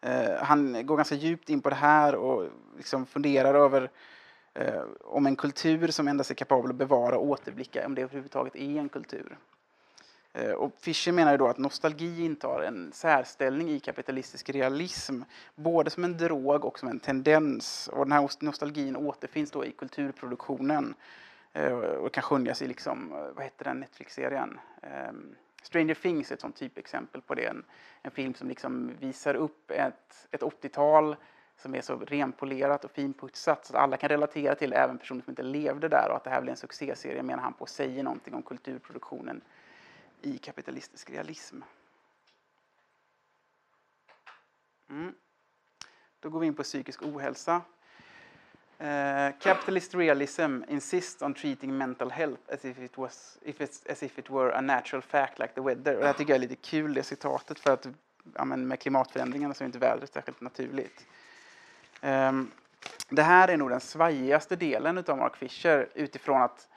Eh, 0.00 0.42
han 0.42 0.86
går 0.86 0.96
ganska 0.96 1.14
djupt 1.14 1.50
in 1.50 1.60
på 1.60 1.70
det 1.70 1.76
här 1.76 2.14
och 2.14 2.48
liksom 2.76 3.06
funderar 3.06 3.54
över 3.54 3.90
eh, 4.54 4.82
om 5.00 5.26
en 5.26 5.36
kultur 5.36 5.88
som 5.88 6.08
endast 6.08 6.30
är 6.30 6.34
kapabel 6.34 6.70
att 6.70 6.76
bevara 6.76 7.18
och 7.18 7.26
återblicka, 7.26 7.86
om 7.86 7.94
det 7.94 8.02
överhuvudtaget 8.02 8.56
är 8.56 8.78
en 8.78 8.88
kultur. 8.88 9.36
Och 10.56 10.72
Fischer 10.78 11.12
menar 11.12 11.32
ju 11.32 11.38
då 11.38 11.48
att 11.48 11.58
nostalgi 11.58 12.24
intar 12.24 12.62
en 12.62 12.92
särställning 12.92 13.70
i 13.70 13.80
kapitalistisk 13.80 14.50
realism, 14.50 15.22
både 15.54 15.90
som 15.90 16.04
en 16.04 16.16
drog 16.16 16.64
och 16.64 16.78
som 16.78 16.88
en 16.88 17.00
tendens. 17.00 17.88
Och 17.92 18.04
den 18.04 18.12
här 18.12 18.30
nostalgin 18.40 18.96
återfinns 18.96 19.50
då 19.50 19.64
i 19.64 19.72
kulturproduktionen 19.72 20.94
Eh, 21.52 21.72
och 21.72 22.12
kan 22.12 22.22
skönjas 22.22 22.62
i, 22.62 22.66
liksom, 22.66 23.12
eh, 23.12 23.18
vad 23.18 23.44
heter 23.44 23.64
den 23.64 23.80
Netflix-serien? 23.80 24.60
Ehm, 24.82 25.36
Stranger 25.62 25.94
Things 25.94 26.30
är 26.30 26.34
ett 26.34 26.40
sånt 26.40 26.56
typexempel 26.56 27.22
på 27.22 27.34
det. 27.34 27.46
En, 27.46 27.64
en 28.02 28.10
film 28.10 28.34
som 28.34 28.48
liksom 28.48 28.96
visar 29.00 29.34
upp 29.34 29.70
ett, 29.70 30.28
ett 30.30 30.42
80-tal 30.42 31.16
som 31.56 31.74
är 31.74 31.80
så 31.80 31.96
renpolerat 31.96 32.84
och 32.84 32.90
finputsat 32.90 33.66
så 33.66 33.76
att 33.76 33.82
alla 33.82 33.96
kan 33.96 34.08
relatera 34.08 34.54
till 34.54 34.70
det, 34.70 34.76
även 34.76 34.98
personer 34.98 35.22
som 35.22 35.30
inte 35.30 35.42
levde 35.42 35.88
där 35.88 36.08
och 36.10 36.16
att 36.16 36.24
det 36.24 36.30
här 36.30 36.40
blir 36.40 36.50
en 36.50 36.56
succéserie 36.56 37.22
menar 37.22 37.42
han 37.42 37.52
på 37.52 37.66
säger 37.66 38.02
någonting 38.02 38.34
om 38.34 38.42
kulturproduktionen 38.42 39.40
i 40.22 40.38
kapitalistisk 40.38 41.10
realism. 41.10 41.62
Mm. 44.90 45.14
Då 46.20 46.30
går 46.30 46.40
vi 46.40 46.46
in 46.46 46.54
på 46.54 46.62
psykisk 46.62 47.02
ohälsa. 47.02 47.62
Uh, 48.80 49.32
capitalist 49.38 49.94
realism 49.94 50.62
insists 50.68 51.22
on 51.22 51.34
treating 51.34 51.78
mental 51.78 52.10
health 52.10 52.40
as 52.48 52.64
if, 52.64 52.78
it 52.78 52.98
was, 52.98 53.38
if 53.42 53.60
it's, 53.60 53.82
as 53.90 54.02
if 54.02 54.18
it 54.18 54.30
were 54.30 54.50
a 54.50 54.60
natural 54.60 55.02
fact 55.02 55.38
like 55.38 55.54
the 55.54 55.60
weather. 55.60 55.94
Och 55.94 56.00
det 56.00 56.06
här 56.06 56.12
tycker 56.12 56.32
jag 56.32 56.36
är 56.36 56.48
lite 56.48 56.56
kul, 56.56 56.94
det 56.94 57.02
citatet, 57.02 57.58
för 57.58 57.72
att 57.72 57.86
ja, 58.34 58.44
men 58.44 58.68
med 58.68 58.80
klimatförändringarna 58.80 59.54
så 59.54 59.64
är 59.64 59.66
inte 59.66 59.78
vädret 59.78 60.12
särskilt 60.12 60.40
naturligt. 60.40 61.06
Um, 62.02 62.50
det 63.08 63.22
här 63.22 63.48
är 63.48 63.56
nog 63.56 63.70
den 63.70 63.80
svajigaste 63.80 64.56
delen 64.56 65.04
av 65.06 65.18
Mark 65.18 65.36
Fisher 65.36 65.88
utifrån 65.94 66.42
att 66.42 66.68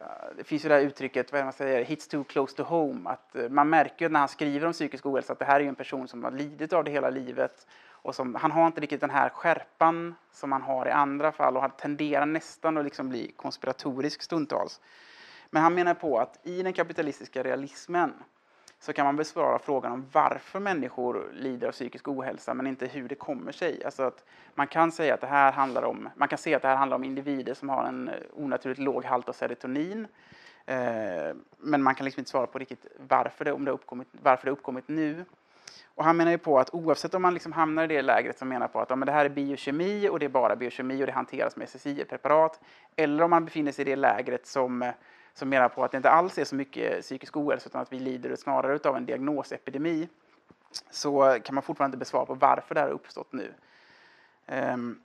uh, 0.00 0.06
det 0.36 0.44
finns 0.44 0.64
ju 0.64 0.68
det 0.68 0.74
här 0.74 0.82
uttrycket, 0.82 1.32
vad 1.32 1.40
är 1.40 1.44
man 1.44 1.52
säger, 1.52 1.84
hits 1.84 2.08
too 2.08 2.24
close 2.24 2.56
to 2.56 2.62
home. 2.62 3.10
Att 3.10 3.36
uh, 3.36 3.48
man 3.48 3.68
märker 3.68 4.08
när 4.08 4.18
han 4.18 4.28
skriver 4.28 4.66
om 4.66 4.72
psykisk 4.72 5.06
ohälsa 5.06 5.32
att 5.32 5.38
det 5.38 5.44
här 5.44 5.60
är 5.60 5.64
en 5.64 5.74
person 5.74 6.08
som 6.08 6.24
har 6.24 6.30
lidit 6.30 6.72
av 6.72 6.84
det 6.84 6.90
hela 6.90 7.10
livet 7.10 7.66
och 8.02 8.14
som, 8.14 8.34
han 8.34 8.50
har 8.50 8.66
inte 8.66 8.80
riktigt 8.80 9.00
den 9.00 9.10
här 9.10 9.28
skärpan 9.28 10.14
som 10.32 10.50
man 10.50 10.62
har 10.62 10.88
i 10.88 10.90
andra 10.90 11.32
fall 11.32 11.56
och 11.56 11.62
han 11.62 11.70
tenderar 11.70 12.26
nästan 12.26 12.78
att 12.78 12.84
liksom 12.84 13.08
bli 13.08 13.32
konspiratorisk 13.36 14.22
stundtals. 14.22 14.80
Men 15.50 15.62
han 15.62 15.74
menar 15.74 15.94
på 15.94 16.18
att 16.18 16.38
i 16.42 16.62
den 16.62 16.72
kapitalistiska 16.72 17.42
realismen 17.42 18.12
så 18.80 18.92
kan 18.92 19.06
man 19.06 19.16
besvara 19.16 19.58
frågan 19.58 19.92
om 19.92 20.06
varför 20.12 20.60
människor 20.60 21.30
lider 21.32 21.68
av 21.68 21.72
psykisk 21.72 22.08
ohälsa 22.08 22.54
men 22.54 22.66
inte 22.66 22.86
hur 22.86 23.08
det 23.08 23.14
kommer 23.14 23.52
sig. 23.52 23.84
Alltså 23.84 24.02
att 24.02 24.24
man 24.54 24.66
kan 24.66 24.92
säga 24.92 25.14
att 25.14 25.20
det 25.20 25.26
här 25.26 25.52
handlar 25.52 25.82
om, 25.82 26.08
man 26.16 26.28
kan 26.28 26.38
se 26.38 26.54
att 26.54 26.62
det 26.62 26.68
här 26.68 26.76
handlar 26.76 26.96
om 26.96 27.04
individer 27.04 27.54
som 27.54 27.68
har 27.68 27.84
en 27.84 28.08
eh, 28.08 28.14
onaturligt 28.34 28.80
låg 28.80 29.04
halt 29.04 29.28
av 29.28 29.32
serotonin. 29.32 30.06
Eh, 30.66 31.34
men 31.58 31.82
man 31.82 31.94
kan 31.94 32.04
liksom 32.04 32.20
inte 32.20 32.30
svara 32.30 32.46
på 32.46 32.58
riktigt 32.58 32.86
varför 33.08 33.44
det, 33.44 33.52
om 33.52 33.64
det 33.64 33.70
har 33.70 33.74
uppkommit, 33.74 34.08
varför 34.22 34.44
det 34.44 34.50
har 34.50 34.56
uppkommit 34.56 34.88
nu. 34.88 35.24
Och 35.94 36.04
han 36.04 36.16
menar 36.16 36.30
ju 36.30 36.38
på 36.38 36.58
att 36.58 36.74
oavsett 36.74 37.14
om 37.14 37.22
man 37.22 37.34
liksom 37.34 37.52
hamnar 37.52 37.84
i 37.84 37.86
det 37.86 38.02
lägret 38.02 38.38
som 38.38 38.48
menar 38.48 38.68
på 38.68 38.80
att 38.80 38.90
ja, 38.90 38.96
men 38.96 39.06
det 39.06 39.12
här 39.12 39.24
är 39.24 39.28
biokemi 39.28 40.08
och 40.08 40.18
det 40.18 40.26
är 40.26 40.30
bara 40.30 40.56
biokemi 40.56 41.02
och 41.02 41.06
det 41.06 41.12
hanteras 41.12 41.56
med 41.56 41.68
SSI-preparat 41.68 42.60
eller 42.96 43.24
om 43.24 43.30
man 43.30 43.44
befinner 43.44 43.72
sig 43.72 43.82
i 43.82 43.90
det 43.90 43.96
lägret 43.96 44.46
som, 44.46 44.82
eh, 44.82 44.94
som 45.34 45.48
menar 45.48 45.68
på 45.68 45.84
att 45.84 45.90
det 45.90 45.96
inte 45.96 46.10
alls 46.10 46.38
är 46.38 46.44
så 46.44 46.54
mycket 46.54 47.02
psykisk 47.02 47.36
ohälsa 47.36 47.68
utan 47.68 47.80
att 47.80 47.92
vi 47.92 47.98
lider 47.98 48.36
snarare 48.36 48.88
av 48.88 48.96
en 48.96 49.06
diagnosepidemi 49.06 50.08
så 50.90 51.38
kan 51.44 51.54
man 51.54 51.62
fortfarande 51.62 51.94
inte 51.94 51.98
besvara 51.98 52.26
på 52.26 52.34
varför 52.34 52.74
det 52.74 52.80
här 52.80 52.88
har 52.88 52.94
uppstått 52.94 53.32
nu. 53.32 53.54
Um, 54.46 55.00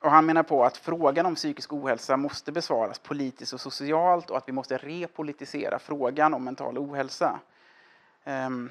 och 0.00 0.10
han 0.10 0.26
menar 0.26 0.42
på 0.42 0.64
att 0.64 0.76
frågan 0.76 1.26
om 1.26 1.34
psykisk 1.34 1.72
ohälsa 1.72 2.16
måste 2.16 2.52
besvaras 2.52 2.98
politiskt 2.98 3.52
och 3.52 3.60
socialt 3.60 4.30
och 4.30 4.36
att 4.36 4.48
vi 4.48 4.52
måste 4.52 4.76
repolitisera 4.76 5.78
frågan 5.78 6.34
om 6.34 6.44
mental 6.44 6.78
ohälsa. 6.78 7.40
Um, 8.24 8.70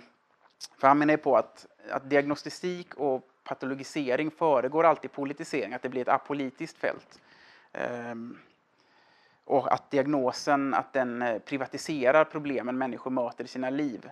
för 0.77 0.87
han 0.87 0.99
menar 0.99 1.17
på 1.17 1.37
att, 1.37 1.67
att 1.89 2.09
diagnostik 2.09 2.93
och 2.93 3.27
patologisering 3.43 4.31
föregår 4.31 4.83
alltid 4.83 5.11
politisering, 5.11 5.73
att 5.73 5.81
det 5.81 5.89
blir 5.89 6.01
ett 6.01 6.07
apolitiskt 6.07 6.77
fält. 6.77 7.19
Um, 8.11 8.37
och 9.45 9.73
att 9.73 9.91
diagnosen 9.91 10.73
att 10.73 10.93
den 10.93 11.21
eh, 11.21 11.39
privatiserar 11.39 12.23
problemen 12.23 12.77
människor 12.77 13.11
möter 13.11 13.43
i 13.43 13.47
sina 13.47 13.69
liv. 13.69 14.09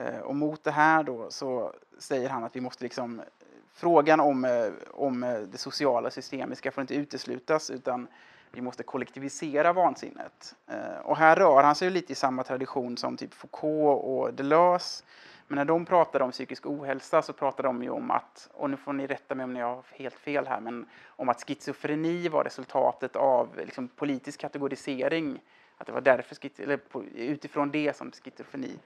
Uh, 0.00 0.18
och 0.18 0.36
mot 0.36 0.64
det 0.64 0.70
här 0.70 1.02
då 1.02 1.30
så 1.30 1.74
säger 1.98 2.28
han 2.28 2.44
att 2.44 2.56
vi 2.56 2.60
måste 2.60 2.84
liksom 2.84 3.20
eh, 3.20 3.26
frågan 3.72 4.20
om, 4.20 4.70
om 4.90 5.20
det 5.52 5.58
sociala 5.58 6.10
systemiska 6.10 6.70
får 6.70 6.80
inte 6.82 6.94
uteslutas 6.94 7.70
utan 7.70 8.08
vi 8.52 8.60
måste 8.60 8.82
kollektivisera 8.82 9.72
vansinnet. 9.72 10.54
Uh, 10.70 11.00
och 11.02 11.16
här 11.16 11.36
rör 11.36 11.62
han 11.62 11.74
sig 11.74 11.90
lite 11.90 12.12
i 12.12 12.16
samma 12.16 12.42
tradition 12.42 12.96
som 12.96 13.16
typ 13.16 13.34
Foucault 13.34 14.04
och 14.04 14.34
Deleuze 14.34 15.04
men 15.50 15.56
när 15.56 15.64
de 15.64 15.86
pratade 15.86 16.24
om 16.24 16.30
psykisk 16.30 16.66
ohälsa 16.66 17.22
så 17.22 17.32
pratade 17.32 17.68
de 17.68 17.82
ju 17.82 17.90
om 17.90 18.10
att, 18.10 18.48
och 18.52 18.70
nu 18.70 18.76
får 18.76 18.92
ni 18.92 19.06
rätta 19.06 19.34
mig 19.34 19.44
om 19.44 19.56
jag 19.56 19.66
har 19.66 19.84
helt 19.90 20.14
fel 20.14 20.46
här, 20.46 20.60
men 20.60 20.86
om 21.06 21.28
att 21.28 21.44
schizofreni 21.46 22.28
var 22.28 22.44
resultatet 22.44 23.16
av 23.16 23.56
liksom, 23.56 23.88
politisk 23.88 24.40
kategorisering. 24.40 25.40
Att 25.76 25.86
det 25.86 25.92
var 25.92 26.00
därför, 26.00 26.62
eller 26.62 26.80
utifrån 27.14 27.70
det 27.70 27.96
som 27.96 28.12
schizofreni 28.12 28.78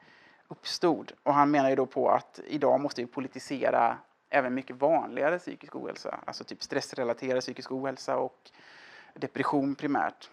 uppstod. 0.48 1.12
Och 1.22 1.34
han 1.34 1.50
menar 1.50 1.70
ju 1.70 1.76
då 1.76 1.86
på 1.86 2.08
att 2.10 2.40
idag 2.46 2.80
måste 2.80 3.00
vi 3.00 3.06
politisera 3.06 3.96
även 4.30 4.54
mycket 4.54 4.76
vanligare 4.76 5.38
psykisk 5.38 5.76
ohälsa, 5.76 6.20
alltså 6.24 6.44
typ 6.44 6.62
stressrelaterad 6.62 7.40
psykisk 7.40 7.72
ohälsa 7.72 8.16
och 8.16 8.50
depression 9.14 9.74
primärt. 9.74 10.30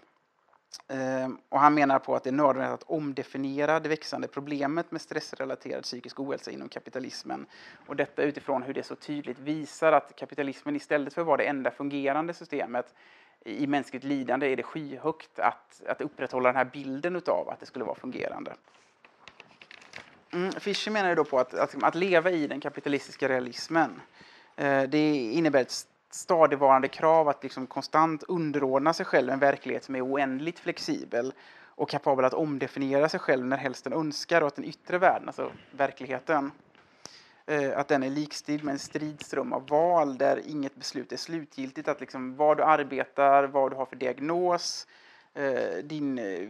Ehm, 0.87 1.37
och 1.49 1.59
han 1.59 1.73
menar 1.73 1.99
på 1.99 2.15
att 2.15 2.23
det 2.23 2.29
är 2.29 2.33
nödvändigt 2.33 2.73
att 2.73 2.89
omdefiniera 2.89 3.79
det 3.79 3.89
växande 3.89 4.27
problemet 4.27 4.91
med 4.91 5.01
stressrelaterad 5.01 5.83
psykisk 5.83 6.19
ohälsa 6.19 6.51
inom 6.51 6.69
kapitalismen. 6.69 7.45
Och 7.87 7.95
detta 7.95 8.23
utifrån 8.23 8.63
hur 8.63 8.73
det 8.73 8.83
så 8.83 8.95
tydligt 8.95 9.39
visar 9.39 9.91
att 9.91 10.15
kapitalismen 10.15 10.75
istället 10.75 11.13
för 11.13 11.21
att 11.21 11.27
vara 11.27 11.37
det 11.37 11.43
enda 11.43 11.71
fungerande 11.71 12.33
systemet 12.33 12.93
i 13.45 13.67
mänskligt 13.67 14.03
lidande 14.03 14.51
är 14.51 14.55
det 14.55 14.63
skyhögt 14.63 15.39
att, 15.39 15.81
att 15.87 16.01
upprätthålla 16.01 16.49
den 16.49 16.55
här 16.55 16.65
bilden 16.65 17.15
utav 17.15 17.49
att 17.49 17.59
det 17.59 17.65
skulle 17.65 17.85
vara 17.85 17.95
fungerande. 17.95 18.53
Mm, 20.33 20.51
Fischer 20.51 20.91
menar 20.91 21.09
ju 21.09 21.15
då 21.15 21.23
på 21.23 21.39
att, 21.39 21.53
att, 21.53 21.83
att 21.83 21.95
leva 21.95 22.31
i 22.31 22.47
den 22.47 22.59
kapitalistiska 22.59 23.29
realismen 23.29 24.01
eh, 24.55 24.83
det 24.83 25.15
innebär 25.15 25.61
ett 25.61 25.87
stadigvarande 26.11 26.87
krav 26.87 27.29
att 27.29 27.43
liksom 27.43 27.67
konstant 27.67 28.23
underordna 28.23 28.93
sig 28.93 29.05
själv 29.05 29.29
en 29.29 29.39
verklighet 29.39 29.83
som 29.83 29.95
är 29.95 30.05
oändligt 30.05 30.59
flexibel 30.59 31.33
och 31.81 31.89
kapabel 31.89 32.25
att 32.25 32.33
omdefiniera 32.33 33.09
sig 33.09 33.19
själv 33.19 33.45
när 33.45 33.57
helst 33.57 33.83
den 33.83 33.93
önskar 33.93 34.41
och 34.41 34.47
att 34.47 34.55
den 34.55 34.65
yttre 34.65 34.97
världen, 34.97 35.27
alltså 35.27 35.51
verkligheten, 35.71 36.51
eh, 37.45 37.77
att 37.77 37.87
den 37.87 38.03
är 38.03 38.09
likställd 38.09 38.63
med 38.63 38.71
en 38.71 38.79
stridström 38.79 39.53
av 39.53 39.67
val 39.67 40.17
där 40.17 40.41
inget 40.47 40.75
beslut 40.75 41.11
är 41.11 41.17
slutgiltigt. 41.17 41.87
Att 41.87 41.99
liksom 41.99 42.35
var 42.35 42.55
du 42.55 42.63
arbetar, 42.63 43.43
vad 43.43 43.71
du 43.71 43.75
har 43.75 43.85
för 43.85 43.95
diagnos, 43.95 44.87
eh, 45.33 45.83
din 45.83 46.19
eh, 46.19 46.49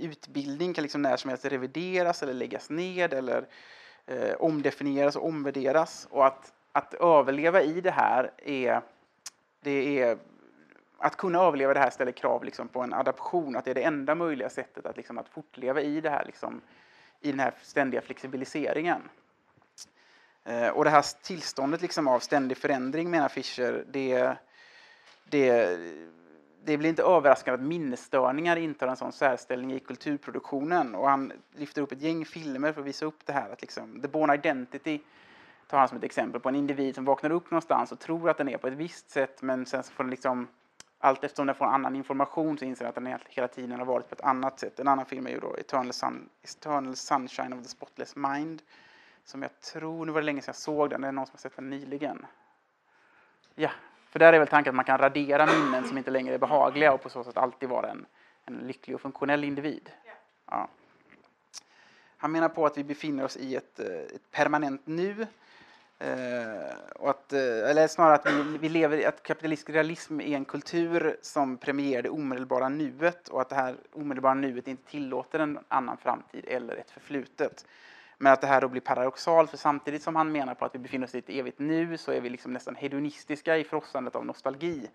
utbildning 0.00 0.74
kan 0.74 0.82
liksom 0.82 1.02
när 1.02 1.16
som 1.16 1.28
helst 1.28 1.44
revideras 1.44 2.22
eller 2.22 2.34
läggas 2.34 2.70
ned 2.70 3.12
eller 3.12 3.46
omdefinieras 4.38 5.16
och 5.16 5.26
omvärderas. 5.26 6.08
Och 6.10 6.26
att, 6.26 6.52
att 6.72 6.94
överleva 6.94 7.62
i 7.62 7.80
det 7.80 7.90
här 7.90 8.30
är 8.44 8.82
det 9.60 10.00
är 10.00 10.18
att 10.98 11.16
kunna 11.16 11.38
överleva 11.38 11.74
det 11.74 11.80
här 11.80 11.90
ställer 11.90 12.12
krav 12.12 12.44
liksom, 12.44 12.68
på 12.68 12.80
en 12.80 12.94
adaption, 12.94 13.56
att 13.56 13.64
det 13.64 13.70
är 13.70 13.74
det 13.74 13.82
enda 13.82 14.14
möjliga 14.14 14.50
sättet 14.50 14.86
att, 14.86 14.96
liksom, 14.96 15.18
att 15.18 15.28
fortleva 15.28 15.80
i 15.80 16.00
det 16.00 16.10
här, 16.10 16.24
liksom, 16.24 16.60
i 17.20 17.30
den 17.30 17.40
här 17.40 17.54
ständiga 17.62 18.00
flexibiliseringen. 18.00 19.02
Eh, 20.44 20.68
och 20.68 20.84
det 20.84 20.90
här 20.90 21.04
tillståndet 21.22 21.82
liksom, 21.82 22.08
av 22.08 22.18
ständig 22.18 22.56
förändring, 22.56 23.10
menar 23.10 23.28
Fischer, 23.28 23.84
det, 23.88 24.36
det, 25.24 25.78
det 26.64 26.76
blir 26.76 26.90
inte 26.90 27.02
överraskande 27.02 27.62
att 27.62 27.68
minnesstörningar 27.68 28.56
intar 28.56 28.88
en 28.88 28.96
sån 28.96 29.12
särställning 29.12 29.72
i 29.72 29.80
kulturproduktionen. 29.80 30.94
Och 30.94 31.08
han 31.08 31.32
lyfter 31.56 31.82
upp 31.82 31.92
ett 31.92 32.02
gäng 32.02 32.24
filmer 32.24 32.72
för 32.72 32.80
att 32.80 32.86
visa 32.86 33.06
upp 33.06 33.26
det 33.26 33.32
här. 33.32 33.50
Att 33.50 33.60
liksom, 33.60 34.00
The 34.00 34.08
Born 34.08 34.34
Identity 34.34 35.00
tar 35.70 35.78
han 35.78 35.88
som 35.88 35.98
ett 35.98 36.04
exempel 36.04 36.40
på 36.40 36.48
en 36.48 36.54
individ 36.54 36.94
som 36.94 37.04
vaknar 37.04 37.30
upp 37.30 37.50
någonstans 37.50 37.92
och 37.92 37.98
tror 37.98 38.30
att 38.30 38.38
den 38.38 38.48
är 38.48 38.58
på 38.58 38.66
ett 38.66 38.74
visst 38.74 39.10
sätt 39.10 39.42
men 39.42 39.66
sen 39.66 39.82
så 39.82 39.92
får 39.92 40.04
den 40.04 40.10
liksom 40.10 40.48
allt 40.98 41.24
eftersom 41.24 41.46
den 41.46 41.54
får 41.54 41.64
annan 41.64 41.96
information 41.96 42.58
så 42.58 42.64
inser 42.64 42.84
den 42.84 42.88
att 42.88 42.94
den 42.94 43.18
hela 43.28 43.48
tiden 43.48 43.78
har 43.78 43.86
varit 43.86 44.08
på 44.08 44.14
ett 44.14 44.20
annat 44.20 44.60
sätt. 44.60 44.80
En 44.80 44.88
annan 44.88 45.06
film 45.06 45.26
är 45.26 45.30
ju 45.30 45.40
då 45.40 45.56
Eternal, 45.56 45.92
Sun, 45.92 46.28
Eternal 46.42 46.96
Sunshine 46.96 47.52
of 47.52 47.62
the 47.62 47.68
Spotless 47.68 48.16
Mind 48.16 48.62
som 49.24 49.42
jag 49.42 49.60
tror, 49.60 50.06
nu 50.06 50.12
var 50.12 50.20
det 50.20 50.24
länge 50.24 50.40
sedan 50.40 50.48
jag 50.48 50.56
såg 50.56 50.90
den, 50.90 51.00
det 51.00 51.08
är 51.08 51.12
någon 51.12 51.26
som 51.26 51.32
har 51.32 51.38
sett 51.38 51.56
den 51.56 51.70
nyligen. 51.70 52.26
Ja, 53.54 53.70
för 54.10 54.18
där 54.18 54.32
är 54.32 54.38
väl 54.38 54.48
tanken 54.48 54.70
att 54.70 54.76
man 54.76 54.84
kan 54.84 54.98
radera 54.98 55.46
minnen 55.46 55.88
som 55.88 55.98
inte 55.98 56.10
längre 56.10 56.34
är 56.34 56.38
behagliga 56.38 56.92
och 56.92 57.02
på 57.02 57.08
så 57.08 57.24
sätt 57.24 57.36
alltid 57.36 57.68
vara 57.68 57.90
en, 57.90 58.06
en 58.44 58.54
lycklig 58.54 58.94
och 58.94 59.00
funktionell 59.00 59.44
individ. 59.44 59.90
Ja. 60.46 60.68
Han 62.16 62.32
menar 62.32 62.48
på 62.48 62.66
att 62.66 62.78
vi 62.78 62.84
befinner 62.84 63.24
oss 63.24 63.36
i 63.36 63.56
ett, 63.56 63.80
ett 63.80 64.30
permanent 64.30 64.82
nu 64.84 65.26
Eh, 66.00 66.76
och 66.94 67.10
att, 67.10 67.32
eh, 67.32 67.70
eller 67.70 67.88
snarare 67.88 68.14
att 68.14 68.26
vi, 68.26 68.58
vi 68.58 68.68
lever 68.68 69.08
att 69.08 69.22
kapitalistisk 69.22 69.70
realism 69.70 70.20
är 70.20 70.36
en 70.36 70.44
kultur 70.44 71.16
som 71.22 71.56
premierar 71.56 72.02
det 72.02 72.10
omedelbara 72.10 72.68
nuet 72.68 73.28
och 73.28 73.40
att 73.40 73.48
det 73.48 73.54
här 73.54 73.76
omedelbara 73.92 74.34
nuet 74.34 74.68
inte 74.68 74.90
tillåter 74.90 75.38
en 75.38 75.58
annan 75.68 75.96
framtid 75.96 76.44
eller 76.48 76.76
ett 76.76 76.90
förflutet. 76.90 77.66
Men 78.18 78.32
att 78.32 78.40
det 78.40 78.46
här 78.46 78.60
då 78.60 78.68
blir 78.68 78.80
paradoxalt, 78.80 79.50
för 79.50 79.56
samtidigt 79.56 80.02
som 80.02 80.16
han 80.16 80.32
menar 80.32 80.54
på 80.54 80.64
att 80.64 80.74
vi 80.74 80.78
befinner 80.78 81.06
oss 81.06 81.14
i 81.14 81.18
ett 81.18 81.30
evigt 81.30 81.58
nu 81.58 81.96
så 81.96 82.12
är 82.12 82.20
vi 82.20 82.30
liksom 82.30 82.52
nästan 82.52 82.74
hedonistiska 82.74 83.56
i 83.56 83.64
frossandet 83.64 84.16
av 84.16 84.26
nostalgi. 84.26 84.90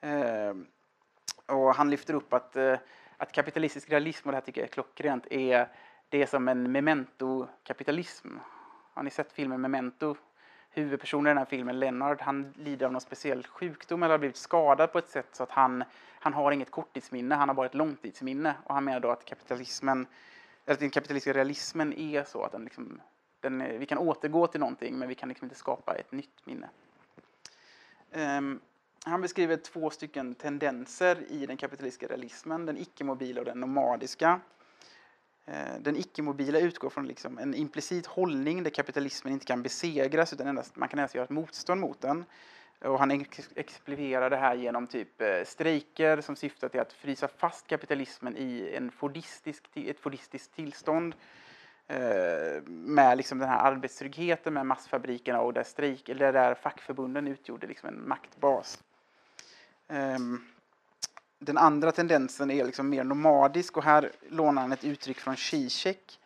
Eh, 0.00 0.54
och 1.46 1.74
han 1.74 1.90
lyfter 1.90 2.14
upp 2.14 2.32
att, 2.32 2.56
eh, 2.56 2.78
att 3.16 3.32
kapitalistisk 3.32 3.90
realism, 3.90 4.28
och 4.28 4.32
det 4.32 4.36
här 4.36 4.44
tycker 4.44 4.60
jag 4.60 4.68
är 4.68 4.72
klockrent, 4.72 5.26
är, 5.30 5.68
det 6.08 6.22
är 6.22 6.26
som 6.26 6.48
en 6.48 6.72
memento-kapitalism. 6.72 8.28
Har 8.94 9.02
ni 9.02 9.10
sett 9.10 9.32
filmen 9.32 9.60
Memento? 9.60 10.16
Huvudpersonen 10.76 11.26
i 11.26 11.30
den 11.30 11.38
här 11.38 11.44
filmen, 11.44 11.78
Leonard, 11.78 12.20
han 12.20 12.54
lider 12.56 12.86
av 12.86 12.92
någon 12.92 13.00
speciell 13.00 13.46
sjukdom 13.46 14.02
eller 14.02 14.10
har 14.10 14.18
blivit 14.18 14.36
skadad 14.36 14.92
på 14.92 14.98
ett 14.98 15.08
sätt 15.08 15.28
så 15.32 15.42
att 15.42 15.50
han, 15.50 15.84
han 16.20 16.34
har 16.34 16.52
inget 16.52 16.70
korttidsminne, 16.70 17.34
han 17.34 17.48
har 17.48 17.54
bara 17.54 17.66
ett 17.66 17.74
långtidsminne. 17.74 18.54
Och 18.64 18.74
han 18.74 18.84
menar 18.84 19.00
då 19.00 19.10
att 19.10 19.24
kapitalismen, 19.24 20.06
eller 20.66 20.80
den 20.80 20.90
kapitalistiska 20.90 21.38
realismen 21.38 21.92
är 21.92 22.24
så 22.24 22.42
att 22.42 22.52
den 22.52 22.64
liksom, 22.64 23.00
den, 23.40 23.78
vi 23.78 23.86
kan 23.86 23.98
återgå 23.98 24.46
till 24.46 24.60
någonting 24.60 24.98
men 24.98 25.08
vi 25.08 25.14
kan 25.14 25.28
liksom 25.28 25.44
inte 25.44 25.56
skapa 25.56 25.94
ett 25.94 26.12
nytt 26.12 26.46
minne. 26.46 26.68
Um, 28.12 28.60
han 29.04 29.22
beskriver 29.22 29.56
två 29.56 29.90
stycken 29.90 30.34
tendenser 30.34 31.18
i 31.28 31.46
den 31.46 31.56
kapitalistiska 31.56 32.06
realismen, 32.06 32.66
den 32.66 32.78
icke-mobila 32.78 33.40
och 33.40 33.44
den 33.44 33.60
nomadiska. 33.60 34.40
Eh, 35.46 35.80
den 35.80 35.96
icke-mobila 35.96 36.58
utgår 36.58 36.90
från 36.90 37.06
liksom 37.06 37.38
en 37.38 37.54
implicit 37.54 38.06
hållning 38.06 38.62
där 38.62 38.70
kapitalismen 38.70 39.32
inte 39.32 39.46
kan 39.46 39.62
besegras 39.62 40.32
utan 40.32 40.46
endast, 40.46 40.76
man 40.76 40.88
kan 40.88 40.98
endast 40.98 41.14
göra 41.14 41.24
ett 41.24 41.30
motstånd 41.30 41.80
mot 41.80 42.00
den. 42.00 42.24
Och 42.80 42.98
han 42.98 43.24
exemplifierar 43.54 44.30
det 44.30 44.36
här 44.36 44.54
genom 44.54 44.86
typ 44.86 45.20
eh, 45.20 45.44
strejker 45.44 46.20
som 46.20 46.36
syftar 46.36 46.68
till 46.68 46.80
att 46.80 46.92
frysa 46.92 47.28
fast 47.28 47.66
kapitalismen 47.66 48.36
i 48.36 48.70
en 48.76 48.90
fordistisk, 48.90 49.64
ett 49.74 50.00
fordistiskt 50.00 50.54
tillstånd 50.54 51.14
eh, 51.86 52.62
med 52.66 53.16
liksom 53.16 53.38
den 53.38 53.48
här 53.48 53.58
arbetstryggheten 53.58 54.54
med 54.54 54.66
massfabrikerna 54.66 55.40
och 55.40 55.52
där, 55.52 55.64
strejk, 55.64 56.08
eller 56.08 56.32
där 56.32 56.54
fackförbunden 56.54 57.26
utgjorde 57.26 57.66
liksom 57.66 57.88
en 57.88 58.08
maktbas. 58.08 58.82
Um, 59.88 60.44
den 61.38 61.58
andra 61.58 61.92
tendensen 61.92 62.50
är 62.50 62.64
liksom 62.64 62.88
mer 62.88 63.04
nomadisk 63.04 63.76
och 63.76 63.84
här 63.84 64.12
lånar 64.28 64.62
han 64.62 64.72
ett 64.72 64.84
uttryck 64.84 65.18
från 65.18 65.36
Zizek 65.36 66.18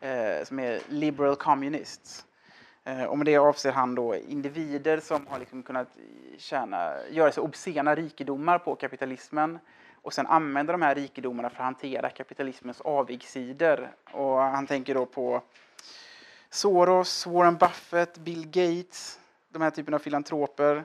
eh, 0.00 0.44
som 0.44 0.58
är 0.58 0.80
liberal 0.88 1.36
communists. 1.36 2.26
Eh, 2.84 3.04
och 3.04 3.18
med 3.18 3.26
det 3.26 3.36
avser 3.36 3.72
han 3.72 3.94
då 3.94 4.16
individer 4.16 5.00
som 5.00 5.26
har 5.26 5.38
liksom 5.38 5.62
kunnat 5.62 5.88
tjäna, 6.38 6.94
göra 7.10 7.32
sig 7.32 7.42
obscena 7.42 7.94
rikedomar 7.94 8.58
på 8.58 8.74
kapitalismen 8.74 9.58
och 10.02 10.12
sen 10.12 10.26
använda 10.26 10.72
de 10.72 10.82
här 10.82 10.94
rikedomarna 10.94 11.50
för 11.50 11.56
att 11.56 11.64
hantera 11.64 12.10
kapitalismens 12.10 12.80
avigsidor. 12.80 13.94
Och 14.12 14.38
han 14.38 14.66
tänker 14.66 14.94
då 14.94 15.06
på 15.06 15.42
Soros, 16.50 17.26
Warren 17.26 17.56
Buffett, 17.56 18.18
Bill 18.18 18.46
Gates, 18.46 19.20
de 19.48 19.62
här 19.62 19.70
typen 19.70 19.94
av 19.94 19.98
filantroper 19.98 20.84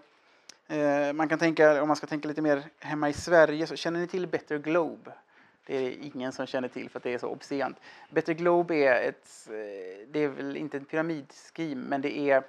Eh, 0.72 1.14
man 1.14 1.30
kan 1.30 1.40
tänka, 1.40 1.82
om 1.82 1.88
man 1.88 1.98
ska 1.98 2.08
tänka 2.08 2.28
lite 2.28 2.42
mer 2.42 2.64
hemma 2.80 3.10
i 3.10 3.14
Sverige, 3.14 3.68
så 3.68 3.76
känner 3.76 4.00
ni 4.00 4.08
till 4.08 4.28
Better 4.28 4.58
Globe? 4.58 5.12
Det 5.66 5.78
är 5.78 5.92
ingen 6.16 6.32
som 6.32 6.46
känner 6.46 6.68
till 6.68 6.90
för 6.90 7.00
att 7.00 7.04
det 7.04 7.14
är 7.14 7.18
så 7.18 7.28
obscent. 7.28 7.78
Better 8.10 8.34
Globe 8.34 8.76
är 8.76 9.10
ett, 9.10 9.48
eh, 9.48 10.08
det 10.08 10.24
är 10.24 10.28
väl 10.28 10.58
inte 10.58 10.78
en 10.78 10.86
pyramidscheme, 10.86 11.90
men 11.90 12.02
det 12.02 12.18
är, 12.32 12.44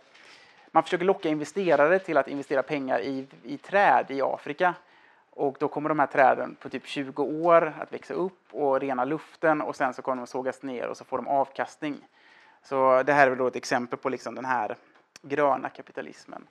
man 0.70 0.83
försöker 0.83 1.04
locka 1.04 1.28
investerare 1.28 1.98
till 1.98 2.16
att 2.16 2.28
investera 2.28 2.62
pengar 2.62 3.00
i, 3.00 3.26
i 3.42 3.59
träd 3.59 4.06
i 4.09 4.22
Afrika. 4.22 4.74
Och 5.30 5.56
då 5.61 5.68
kommer 5.68 5.88
de 5.88 5.98
här 5.98 6.06
träden 6.06 6.56
på 6.61 6.68
typ 6.68 6.87
20 6.87 7.22
år 7.22 7.74
att 7.80 7.92
växa 7.92 8.14
upp 8.14 8.42
och 8.50 8.80
rena 8.80 9.04
luften 9.04 9.61
och 9.61 9.76
sen 9.76 9.94
så 9.94 10.02
kommer 10.02 10.16
de 10.16 10.26
sågas 10.26 10.62
ner 10.62 10.88
och 10.88 10.96
så 10.96 11.04
får 11.04 11.16
de 11.16 11.28
avkastning. 11.28 12.09
Så 12.62 13.02
det 13.02 13.12
här 13.12 13.30
är 13.30 13.37
då 13.37 13.46
ett 13.46 13.56
exempel 13.56 13.98
på 13.98 14.09
liksom 14.09 14.35
den 14.35 14.44
här 14.44 14.76
gröna 15.22 15.68
kapitalismen. 15.68 16.46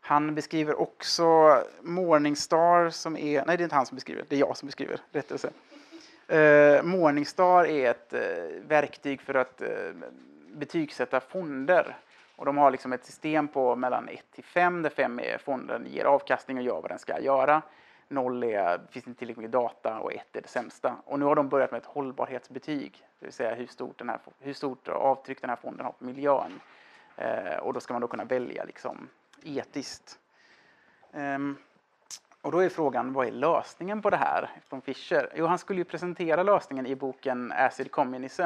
Han 0.00 0.34
beskriver 0.34 0.80
också 0.80 1.58
Morningstar 1.82 2.90
som 2.90 3.16
är, 3.16 3.44
nej 3.46 3.56
det 3.56 3.62
är 3.62 3.64
inte 3.64 3.76
han 3.76 3.86
som 3.86 3.94
beskriver, 3.94 4.24
det 4.28 4.36
är 4.36 4.40
jag 4.40 4.56
som 4.56 4.66
beskriver, 4.66 5.00
rättelse. 5.12 5.50
Eh, 6.28 6.82
Morningstar 6.82 7.64
är 7.64 7.90
ett 7.90 8.12
eh, 8.12 8.20
verktyg 8.68 9.20
för 9.20 9.34
att 9.34 9.62
eh, 9.62 9.68
betygsätta 10.52 11.20
fonder. 11.20 11.96
Och 12.36 12.44
de 12.44 12.56
har 12.56 12.70
liksom 12.70 12.92
ett 12.92 13.04
system 13.04 13.48
på 13.48 13.76
mellan 13.76 14.08
1 14.08 14.24
till 14.32 14.44
5 14.44 14.82
där 14.82 14.90
5 14.90 15.20
är 15.20 15.38
fonden 15.38 15.86
ger 15.86 16.04
avkastning 16.04 16.56
och 16.56 16.62
gör 16.62 16.80
vad 16.80 16.90
den 16.90 16.98
ska 16.98 17.20
göra. 17.20 17.62
0 18.08 18.44
är, 18.44 18.80
finns 18.90 19.06
inte 19.06 19.18
tillräckligt 19.18 19.38
mycket 19.38 19.52
data 19.52 19.98
och 19.98 20.12
1 20.12 20.36
är 20.36 20.40
det 20.40 20.48
sämsta. 20.48 20.96
Och 21.04 21.18
nu 21.18 21.24
har 21.24 21.34
de 21.34 21.48
börjat 21.48 21.70
med 21.70 21.78
ett 21.78 21.86
hållbarhetsbetyg, 21.86 23.06
det 23.18 23.26
vill 23.26 23.32
säga 23.32 23.54
hur 23.54 23.66
stort, 23.66 23.98
den 23.98 24.08
här, 24.08 24.18
hur 24.40 24.52
stort 24.52 24.88
avtryck 24.88 25.40
den 25.40 25.50
här 25.50 25.56
fonden 25.56 25.86
har 25.86 25.92
på 25.92 26.04
miljön. 26.04 26.60
Eh, 27.16 27.56
och 27.56 27.72
då 27.72 27.80
ska 27.80 27.94
man 27.94 28.00
då 28.00 28.08
kunna 28.08 28.24
välja 28.24 28.64
liksom, 28.64 29.08
etiskt. 29.42 30.18
Ehm, 31.12 31.56
och 32.42 32.52
då 32.52 32.58
är 32.58 32.68
frågan, 32.68 33.12
vad 33.12 33.26
är 33.26 33.30
lösningen 33.30 34.02
på 34.02 34.10
det 34.10 34.16
här 34.16 34.50
från 34.68 34.82
Fischer? 34.82 35.32
Jo, 35.34 35.46
han 35.46 35.58
skulle 35.58 35.80
ju 35.80 35.84
presentera 35.84 36.42
lösningen 36.42 36.86
i 36.86 36.96
boken 36.96 37.52
Acid 37.52 37.90
Communism, 37.90 38.42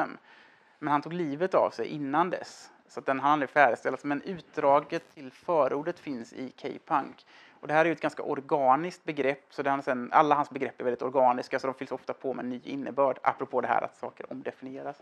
men 0.79 0.91
han 0.91 1.01
tog 1.01 1.13
livet 1.13 1.53
av 1.53 1.69
sig 1.69 1.87
innan 1.87 2.29
dess. 2.29 2.71
Så 2.87 3.01
den 3.01 3.19
har 3.19 3.29
aldrig 3.29 3.49
färdigställts. 3.49 4.03
men 4.03 4.21
utdraget 4.21 5.13
till 5.13 5.31
förordet 5.31 5.99
finns 5.99 6.33
i 6.33 6.53
K-punk. 6.61 7.25
Och 7.59 7.67
det 7.67 7.73
här 7.73 7.81
är 7.81 7.85
ju 7.85 7.91
ett 7.91 8.01
ganska 8.01 8.23
organiskt 8.23 9.03
begrepp, 9.03 9.43
så 9.49 9.63
det 9.63 9.81
sen, 9.81 10.09
alla 10.11 10.35
hans 10.35 10.49
begrepp 10.49 10.79
är 10.79 10.83
väldigt 10.83 11.01
organiska, 11.01 11.59
så 11.59 11.67
de 11.67 11.73
fylls 11.73 11.91
ofta 11.91 12.13
på 12.13 12.33
med 12.33 12.45
ny 12.45 12.61
innebörd, 12.63 13.19
apropå 13.23 13.61
det 13.61 13.67
här 13.67 13.81
att 13.81 13.97
saker 13.97 14.31
omdefinieras. 14.31 15.01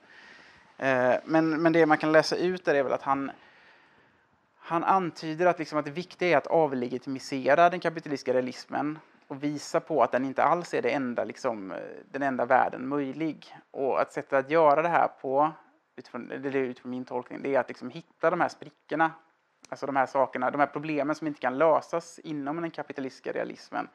Eh, 0.77 1.15
men, 1.25 1.61
men 1.61 1.73
det 1.73 1.85
man 1.85 1.97
kan 1.97 2.11
läsa 2.11 2.35
ut 2.35 2.65
där 2.65 2.75
är 2.75 2.83
väl 2.83 2.93
att 2.93 3.01
han 3.01 3.31
han 4.71 4.83
antyder 4.83 5.45
att, 5.45 5.59
liksom 5.59 5.79
att 5.79 5.85
det 5.85 5.91
viktiga 5.91 6.29
är 6.29 6.37
att 6.37 6.47
avlegitimisera 6.47 7.69
den 7.69 7.79
kapitalistiska 7.79 8.33
realismen 8.33 8.99
och 9.27 9.43
visa 9.43 9.79
på 9.79 10.03
att 10.03 10.11
den 10.11 10.25
inte 10.25 10.43
alls 10.43 10.73
är 10.73 10.81
det 10.81 10.89
enda, 10.89 11.23
liksom, 11.23 11.71
eh, 11.71 11.77
den 12.11 12.21
enda 12.23 12.45
världen 12.45 12.87
möjlig. 12.87 13.55
Och 13.71 14.01
att 14.01 14.13
sättet 14.13 14.33
att 14.33 14.49
göra 14.49 14.81
det 14.81 14.89
här 14.89 15.07
på, 15.07 15.51
utifrån, 15.95 16.27
det 16.27 16.49
är 16.49 16.55
utifrån 16.55 16.91
min 16.91 17.05
tolkning, 17.05 17.41
det 17.41 17.55
är 17.55 17.59
att 17.59 17.67
liksom 17.67 17.89
hitta 17.89 18.29
de 18.29 18.41
här 18.41 18.49
sprickorna, 18.49 19.11
alltså 19.69 19.85
de 19.85 19.95
här 19.95 20.05
sakerna, 20.05 20.51
de 20.51 20.59
här 20.59 20.67
problemen 20.67 21.15
som 21.15 21.27
inte 21.27 21.39
kan 21.39 21.57
lösas 21.57 22.19
inom 22.19 22.61
den 22.61 22.71
kapitalistiska 22.71 23.31
realismen 23.31 23.87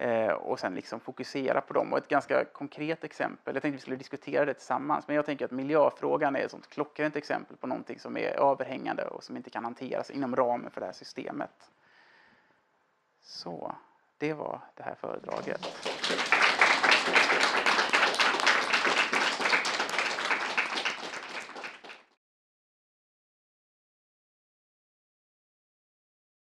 Eh, 0.00 0.32
och 0.32 0.58
sen 0.58 0.74
liksom 0.74 1.00
fokusera 1.00 1.60
på 1.60 1.72
dem. 1.72 1.92
Och 1.92 1.98
ett 1.98 2.08
ganska 2.08 2.44
konkret 2.44 3.04
exempel, 3.04 3.54
jag 3.54 3.62
tänkte 3.62 3.76
vi 3.76 3.80
skulle 3.80 3.96
diskutera 3.96 4.44
det 4.44 4.54
tillsammans, 4.54 5.08
men 5.08 5.16
jag 5.16 5.26
tänker 5.26 5.44
att 5.44 5.50
miljöfrågan 5.50 6.36
är 6.36 6.40
ett 6.40 6.50
sånt 6.50 6.70
klockrent 6.70 7.16
exempel 7.16 7.56
på 7.56 7.66
någonting 7.66 7.98
som 7.98 8.16
är 8.16 8.40
överhängande 8.40 9.04
och 9.04 9.24
som 9.24 9.36
inte 9.36 9.50
kan 9.50 9.64
hanteras 9.64 10.10
inom 10.10 10.36
ramen 10.36 10.70
för 10.70 10.80
det 10.80 10.86
här 10.86 10.92
systemet. 10.92 11.70
Så, 13.22 13.74
det 14.18 14.32
var 14.32 14.60
det 14.74 14.82
här 14.82 14.94
föredraget. 14.94 15.89